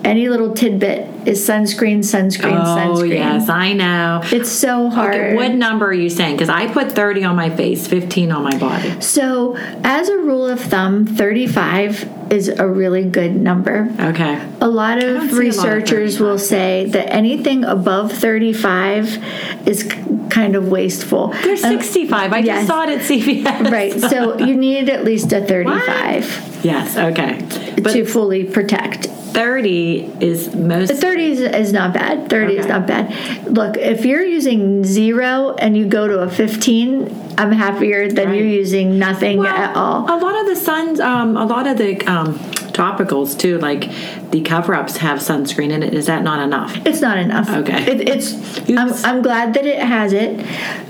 [0.07, 2.63] any little tidbit is sunscreen, sunscreen, sunscreen.
[2.63, 3.09] Oh sunscreen.
[3.11, 4.21] yes, I know.
[4.25, 5.15] It's so hard.
[5.15, 6.37] Okay, what number are you saying?
[6.37, 9.01] Because I put 30 on my face, 15 on my body.
[9.01, 13.93] So, as a rule of thumb, 35 is a really good number.
[14.01, 14.41] Okay.
[14.61, 19.67] A lot don't see a of lot of researchers will say that anything above 35
[19.67, 19.93] is
[20.31, 21.29] kind of wasteful.
[21.43, 22.33] There's And- 65.
[22.33, 22.59] I yes.
[22.59, 23.71] just saw it at CVS.
[23.73, 27.39] Right, so you need at least a 35 Yes, okay.
[27.81, 29.07] But to fully protect.
[29.07, 32.31] 30 is most 30 is, is not bad.
[32.31, 33.13] 30 is not bad.
[33.47, 38.39] Look, if you're using zero and you go to a 15, I'm happier than Right.
[38.39, 40.05] you're using nothing Well, at all.
[40.07, 42.39] A lot of the suns, um, a lot of the um,
[42.77, 43.91] topicals too, like
[44.31, 45.95] the cover-ups have sunscreen in it.
[45.95, 46.77] Is that not enough?
[46.87, 47.49] It's not enough.
[47.49, 47.83] Okay.
[47.91, 48.59] It, it's.
[48.71, 50.45] I'm, I'm glad that it has it.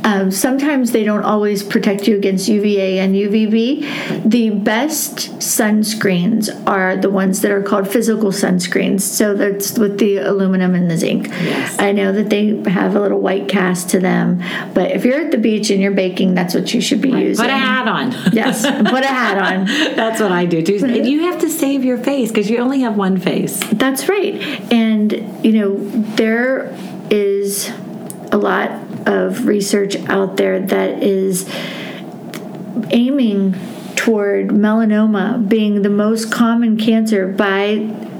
[0.04, 4.28] Um, sometimes they don't always protect you against UVA and UVB.
[4.28, 9.00] The best sunscreens are the ones that are called physical sunscreens.
[9.02, 11.28] So that's with the aluminum and the zinc.
[11.28, 11.78] Yes.
[11.78, 14.42] I know that they have a little white cast to them,
[14.74, 17.44] but if you're at the beach and you're baking, that's what you should be using.
[17.44, 18.12] Put a hat on.
[18.32, 19.66] Yes, put a hat on.
[19.96, 20.74] That's what I do too.
[20.74, 23.60] You have to save your face because you only have one face.
[23.72, 24.34] That's right.
[24.72, 25.12] And,
[25.44, 25.76] you know,
[26.16, 26.74] there
[27.10, 27.70] is
[28.32, 28.70] a lot
[29.06, 31.46] of research out there that is
[32.90, 33.54] aiming
[33.94, 37.74] toward melanoma being the most common cancer by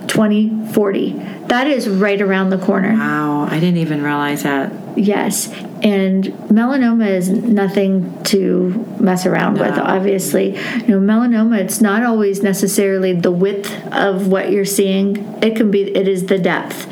[0.09, 1.12] 2040.
[1.46, 2.92] That is right around the corner.
[2.92, 4.72] Wow, I didn't even realize that.
[4.96, 5.52] Yes.
[5.82, 10.57] And melanoma is nothing to mess around with, obviously.
[10.57, 15.18] You know, melanoma, it's not always necessarily the width of what you're seeing.
[15.42, 16.90] It can be it is the depth.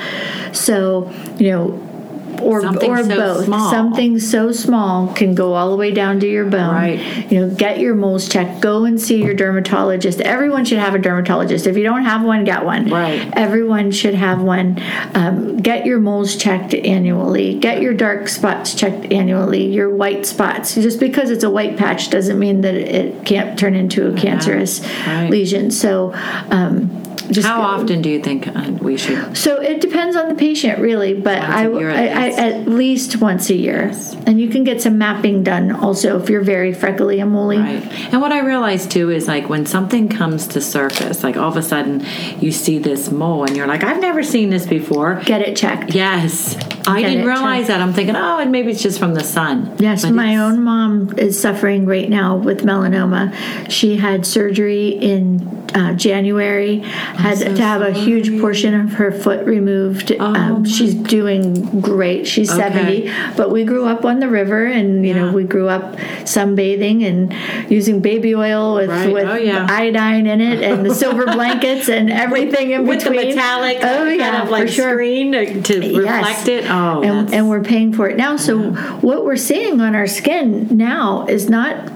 [0.54, 1.93] So, you know,
[2.42, 3.44] or Something or so both.
[3.46, 3.70] small.
[3.70, 6.74] Something so small can go all the way down to your bone.
[6.74, 7.30] Right.
[7.30, 8.60] You know, get your moles checked.
[8.60, 10.20] Go and see your dermatologist.
[10.20, 11.66] Everyone should have a dermatologist.
[11.66, 12.88] If you don't have one, get one.
[12.90, 13.28] Right.
[13.34, 14.80] Everyone should have one.
[15.14, 17.58] Um, get your moles checked annually.
[17.58, 19.66] Get your dark spots checked annually.
[19.66, 20.74] Your white spots.
[20.74, 24.80] Just because it's a white patch doesn't mean that it can't turn into a cancerous
[25.06, 25.30] Right.
[25.30, 25.70] lesion.
[25.70, 26.12] So,
[26.50, 26.90] um,
[27.30, 29.36] just How often do you think uh, we should?
[29.36, 32.38] so it depends on the patient, really, but I, I, at I least.
[32.38, 33.92] at least once a year,
[34.26, 37.58] and you can get some mapping done also if you're very freckly and woolly.
[37.58, 37.82] Right.
[38.12, 41.56] And what I realized too is like when something comes to surface, like all of
[41.56, 42.04] a sudden
[42.40, 45.20] you see this mole and you're like, I've never seen this before.
[45.24, 45.94] Get it checked.
[45.94, 46.56] Yes.
[46.86, 47.80] I Get didn't realize that.
[47.80, 49.74] I'm thinking, oh, and maybe it's just from the sun.
[49.78, 53.32] Yes, But my own mom is suffering right now with melanoma.
[53.70, 56.82] She had surgery in uh, January,
[57.16, 60.12] had so to have a huge portion of her foot removed.
[60.20, 62.26] um, she's doing great.
[62.26, 63.08] She's Okay.
[63.08, 67.04] 70, but we grew up on the river and, you know, we grew up sunbathing
[67.06, 69.12] and using baby oil with, Right.
[69.12, 69.66] with Oh, yeah.
[69.70, 73.20] iodine in it and the silver blankets and everything in with between.
[73.20, 76.64] the metallic oh, yeah, kind of like for sure screen to, to reflect it.
[76.68, 78.36] Oh, and, and we're paying for it now.
[78.36, 81.90] So what we're seeing on our skin now is not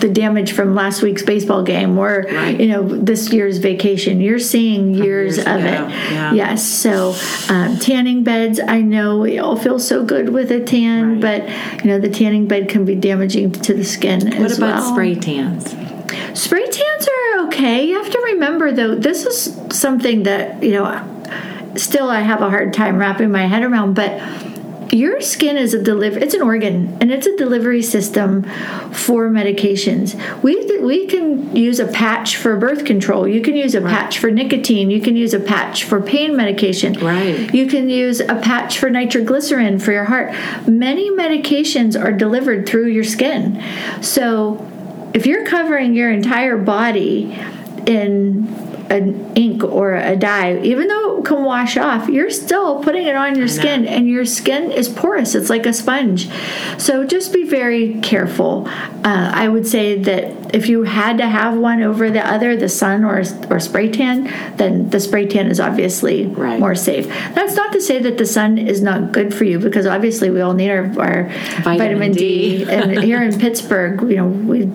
[0.00, 2.58] the damage from last week's baseball game or Right.
[2.60, 4.20] you know this year's vacation.
[4.20, 6.12] You're seeing years, years of ago, it.
[6.12, 6.32] yeah.
[6.34, 6.64] Yes.
[6.66, 7.14] So
[7.48, 8.60] um, tanning beds.
[8.60, 11.42] I know we all feel so good with a tan, Right.
[11.46, 14.92] but you know the tanning bed can be damaging to the skin what about well.
[14.94, 15.74] spray tans?
[16.34, 17.84] Spray tans are okay.
[17.86, 20.84] You have to remember though, this is something that, you know,
[21.76, 24.20] still I have a hard time wrapping my head around, but
[24.92, 28.42] your skin is a deliver it's an organ and it's a delivery system
[28.92, 30.14] for medications.
[30.42, 33.26] We we can use a patch for birth control.
[33.28, 33.90] You can use a right.
[33.90, 34.90] patch for nicotine.
[34.90, 36.94] You can use a patch for pain medication.
[36.94, 37.52] Right.
[37.54, 40.32] You can use a patch for nitroglycerin for your heart.
[40.66, 43.62] Many medications are delivered through your skin.
[44.00, 44.66] So
[45.14, 47.38] if you're covering your entire body
[47.86, 53.06] in an ink or a dye, even though it can wash off, you're still putting
[53.06, 55.34] it on your skin, and your skin is porous.
[55.34, 56.28] It's like a sponge.
[56.78, 58.66] So just be very careful.
[58.68, 62.68] Uh, I would say that if you had to have one over the other, the
[62.68, 64.24] sun or or spray tan,
[64.56, 66.58] then the spray tan is obviously right.
[66.58, 67.06] more safe.
[67.34, 70.40] That's not to say that the sun is not good for you, because obviously we
[70.40, 71.24] all need our, our
[71.62, 72.64] vitamin, vitamin D.
[72.64, 72.64] D.
[72.70, 74.66] and here in Pittsburgh, you know, we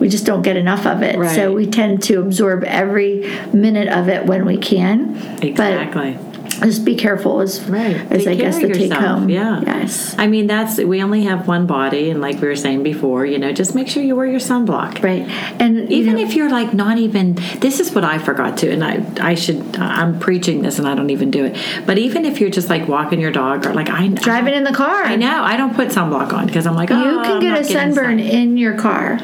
[0.00, 1.18] we just don't get enough of it.
[1.18, 1.34] Right.
[1.34, 3.30] So we tend to absorb every
[3.60, 5.16] minute of it when we can.
[5.42, 6.12] Exactly.
[6.12, 6.30] But
[6.66, 7.96] just be careful as right.
[8.12, 9.30] I guess the take home.
[9.30, 9.62] Yeah.
[9.64, 10.14] Yes.
[10.18, 13.38] I mean that's we only have one body and like we were saying before, you
[13.38, 15.02] know, just make sure you wear your sunblock.
[15.02, 15.22] Right.
[15.60, 18.84] And even know, if you're like not even this is what I forgot to and
[18.84, 21.56] I I should I'm preaching this and I don't even do it.
[21.86, 24.64] But even if you're just like walking your dog or like I driving I, in
[24.64, 25.04] the car.
[25.04, 25.42] I know.
[25.42, 28.18] I don't put sunblock on because I'm like, oh, you can I'm get a sunburn
[28.18, 28.20] sun.
[28.20, 29.18] in your car.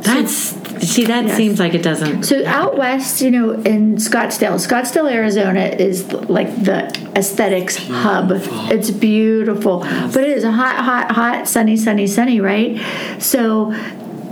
[0.00, 0.52] That's
[0.84, 1.36] See, that yes.
[1.36, 2.24] seems like it doesn't.
[2.24, 8.30] So out west, you know, in Scottsdale, Scottsdale, Arizona is like the aesthetics hub.
[8.70, 10.14] It's beautiful, yes.
[10.14, 12.80] but it is a hot, hot, hot, sunny, sunny, sunny, right?
[13.20, 13.72] So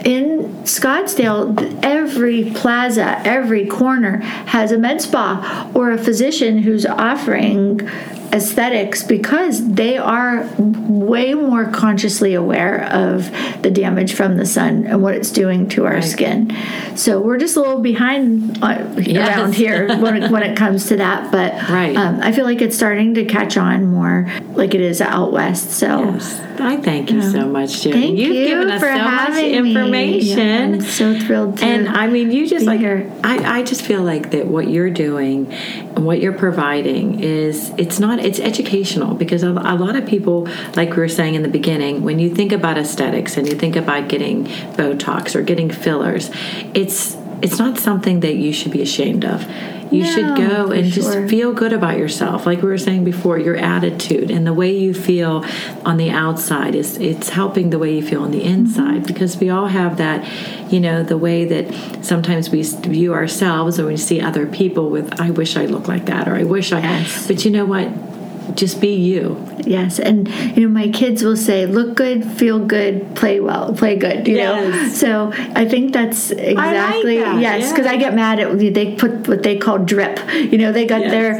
[0.04, 7.88] in Scottsdale, every plaza, every corner has a med spa or a physician who's offering
[8.32, 13.30] aesthetics because they are way more consciously aware of
[13.62, 16.04] the damage from the sun and what it's doing to our right.
[16.04, 16.56] skin.
[16.96, 19.28] So we're just a little behind uh, yes.
[19.28, 21.94] around here when, it, when it comes to that, but right.
[21.94, 25.72] um, I feel like it's starting to catch on more like it is out west.
[25.72, 26.40] So yes.
[26.58, 28.00] I thank you so much, Jodi.
[28.00, 30.38] Thank You've you given us for so much information.
[30.38, 31.64] Yeah, I'm so thrilled to.
[31.64, 33.10] And I mean, you just like here.
[33.24, 35.52] I, I just feel like that what you're doing
[35.98, 40.96] what you're providing is it's not it's educational because a, lot of people, like we
[40.96, 44.44] were saying in the beginning, when you think about aesthetics and you think about getting
[44.76, 46.30] Botox or getting fillers,
[46.74, 49.46] it's it's not something that you should be ashamed of
[49.92, 51.02] you no, should go and sure.
[51.02, 52.46] just feel good about yourself.
[52.46, 55.44] Like we were saying before, your attitude and the way you feel
[55.84, 59.06] on the outside is it's helping the way you feel on the inside mm-hmm.
[59.06, 60.26] because we all have that,
[60.72, 65.20] you know, the way that sometimes we view ourselves or we see other people with
[65.20, 67.26] I wish I looked like that or I wish I yes.
[67.26, 68.11] but you know what?
[68.54, 69.48] Just be you.
[69.64, 73.96] Yes, and you know my kids will say, "Look good, feel good, play well, play
[73.96, 75.02] good." You yes.
[75.02, 77.40] know, so I think that's exactly like that.
[77.40, 77.70] yes.
[77.70, 77.92] Because yeah.
[77.92, 80.18] I get mad at they put what they call drip.
[80.32, 81.10] You know, they got yes.
[81.10, 81.34] their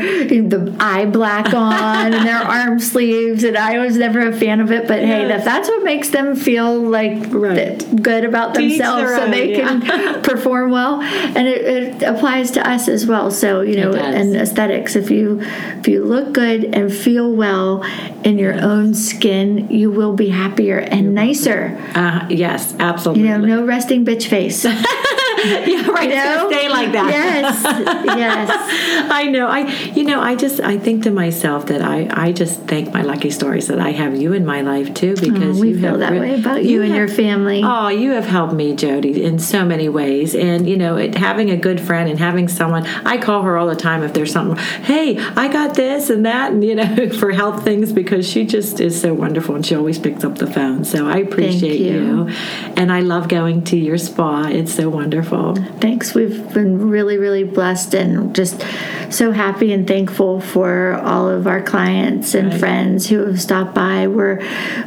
[0.49, 4.71] the eye black on and their arm sleeves, and I was never a fan of
[4.71, 4.87] it.
[4.87, 5.09] But yes.
[5.09, 8.03] hey, that, that's what makes them feel like right.
[8.03, 9.81] good about themselves, so they yeah.
[9.81, 13.31] can perform well, and it, it, applies to us as well.
[13.31, 14.97] So you know, and aesthetics.
[14.97, 17.83] If you if you look good and feel well
[18.25, 21.79] in your own skin, you will be happier and nicer.
[21.95, 23.25] Uh, yes, absolutely.
[23.25, 24.65] You know, no resting bitch face.
[25.67, 26.09] yeah, right.
[26.09, 26.49] You know?
[26.51, 27.11] Stay like that.
[27.11, 27.63] Yes,
[28.05, 29.09] yes.
[29.11, 29.49] I know.
[29.49, 33.03] I, you know, I just, I think to myself that I, I just thank my
[33.03, 35.99] lucky stories that I have you in my life too, because oh, we you feel
[35.99, 37.63] that re- way about you, you and have, your family.
[37.65, 41.51] Oh, you have helped me, Jodi, in so many ways, and you know, it, having
[41.51, 42.87] a good friend and having someone.
[43.05, 44.57] I call her all the time if there's something.
[44.85, 48.79] Hey, I got this and that, and you know, for health things because she just
[48.79, 50.85] is so wonderful and she always picks up the phone.
[50.85, 52.27] So I appreciate you.
[52.29, 52.29] you,
[52.77, 54.47] and I love going to your spa.
[54.47, 55.79] It's so wonderful wonderful.
[55.79, 56.15] Thanks.
[56.15, 58.65] We've been really, really blessed and just
[59.11, 62.61] so happy and thankful for all of our clients and right.
[62.61, 64.07] friends who have stopped by.
[64.07, 64.39] We're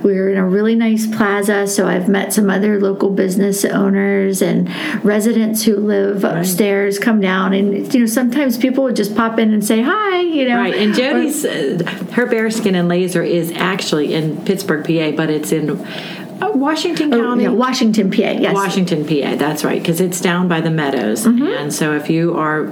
[0.04, 4.70] we're in a really nice plaza, so I've met some other local business owners and
[5.04, 6.40] residents who live right.
[6.40, 10.22] upstairs come down and you know sometimes people would just pop in and say hi,
[10.22, 10.58] you know.
[10.58, 10.76] Right.
[10.76, 11.84] And Jodi's uh,
[12.14, 15.86] her BareSkin and laser is actually in Pittsburgh, PA, but it's in
[16.42, 17.46] uh, Washington oh, County.
[17.46, 18.18] Oh, yeah, Washington, PA.
[18.18, 18.54] Yes.
[18.54, 19.36] Washington, PA.
[19.36, 21.26] That's right, because it's down by the meadows.
[21.26, 21.46] Mm-hmm.
[21.46, 22.68] And so if you are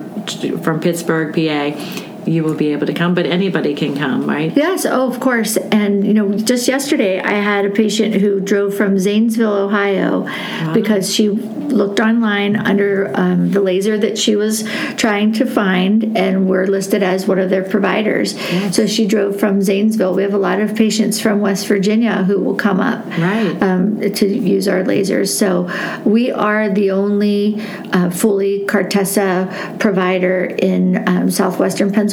[0.63, 4.55] from Pittsburgh, PA, you will be able to come, but anybody can come, right?
[4.55, 5.57] Yes, oh, of course.
[5.57, 10.73] And, you know, just yesterday I had a patient who drove from Zanesville, Ohio, wow.
[10.73, 14.63] because she looked online under um, the laser that she was
[14.95, 18.33] trying to find, and we're listed as one of their providers.
[18.33, 18.75] Yes.
[18.75, 20.13] So she drove from Zanesville.
[20.13, 23.57] We have a lot of patients from West Virginia who will come up right.
[23.61, 25.29] um, to use our lasers.
[25.29, 25.69] So
[26.05, 27.61] we are the only
[27.91, 32.12] uh, fully Cartessa provider in um, southwestern Pennsylvania.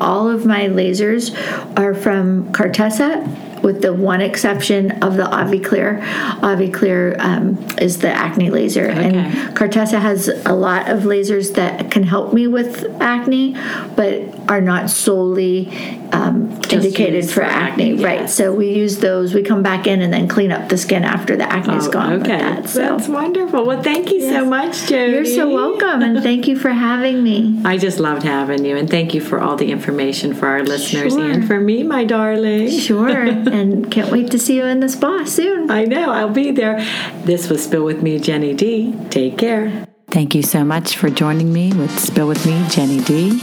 [0.00, 1.34] All of my lasers
[1.78, 6.02] are from Cartessa with the one exception of the AviClear.
[6.40, 9.16] AviClear um, is the acne laser, okay.
[9.16, 13.56] and Cartessa has a lot of lasers that can help me with acne,
[13.96, 15.68] but are not solely
[16.12, 17.92] um, indicated for, for acne.
[17.92, 18.30] acne right.
[18.30, 19.34] So we use those.
[19.34, 22.12] We come back in and then clean up the skin after the acne's oh, gone.
[22.20, 22.80] Okay, that, so.
[22.80, 23.64] that's wonderful.
[23.66, 24.32] Well, thank you yes.
[24.34, 25.12] so much, Jodi.
[25.12, 27.60] You're so welcome, and thank you for having me.
[27.64, 31.12] I just loved having you, and thank you for all the information for our listeners
[31.12, 31.30] sure.
[31.30, 32.70] and for me, my darling.
[32.70, 35.70] Sure and can't wait to see you in the spa soon.
[35.70, 36.78] I know, I'll be there.
[37.24, 38.94] This was Spill With Me, Jenny D.
[39.10, 39.86] Take care.
[40.08, 43.40] Thank you so much for joining me with Spill With Me, Jenny D.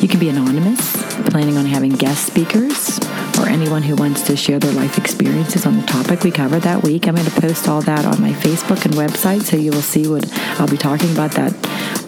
[0.00, 0.94] You can be anonymous,
[1.30, 2.98] planning on having guest speakers,
[3.38, 6.82] or anyone who wants to share their life experiences on the topic we covered that
[6.82, 7.08] week.
[7.08, 10.06] I'm going to post all that on my Facebook and website so you will see
[10.06, 10.30] what
[10.60, 11.54] I'll be talking about that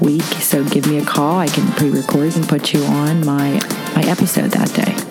[0.01, 0.23] week.
[0.23, 1.39] So give me a call.
[1.39, 3.53] I can pre record and put you on my,
[3.95, 5.08] my episode that day.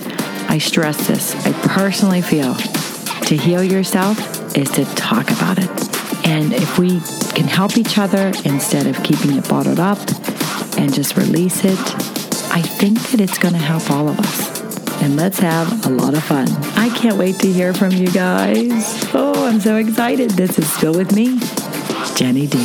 [0.50, 1.36] I stress this.
[1.46, 4.18] I personally feel to heal yourself
[4.58, 6.26] is to talk about it.
[6.26, 7.00] And if we
[7.36, 10.00] can help each other instead of keeping it bottled up
[10.78, 11.80] and just release it,
[12.52, 15.02] I think that it's going to help all of us.
[15.02, 16.48] And let's have a lot of fun.
[16.76, 19.06] I can't wait to hear from you guys.
[19.14, 20.32] Oh, I'm so excited.
[20.32, 21.40] This is Spill With Me,
[22.16, 22.58] Jenny D.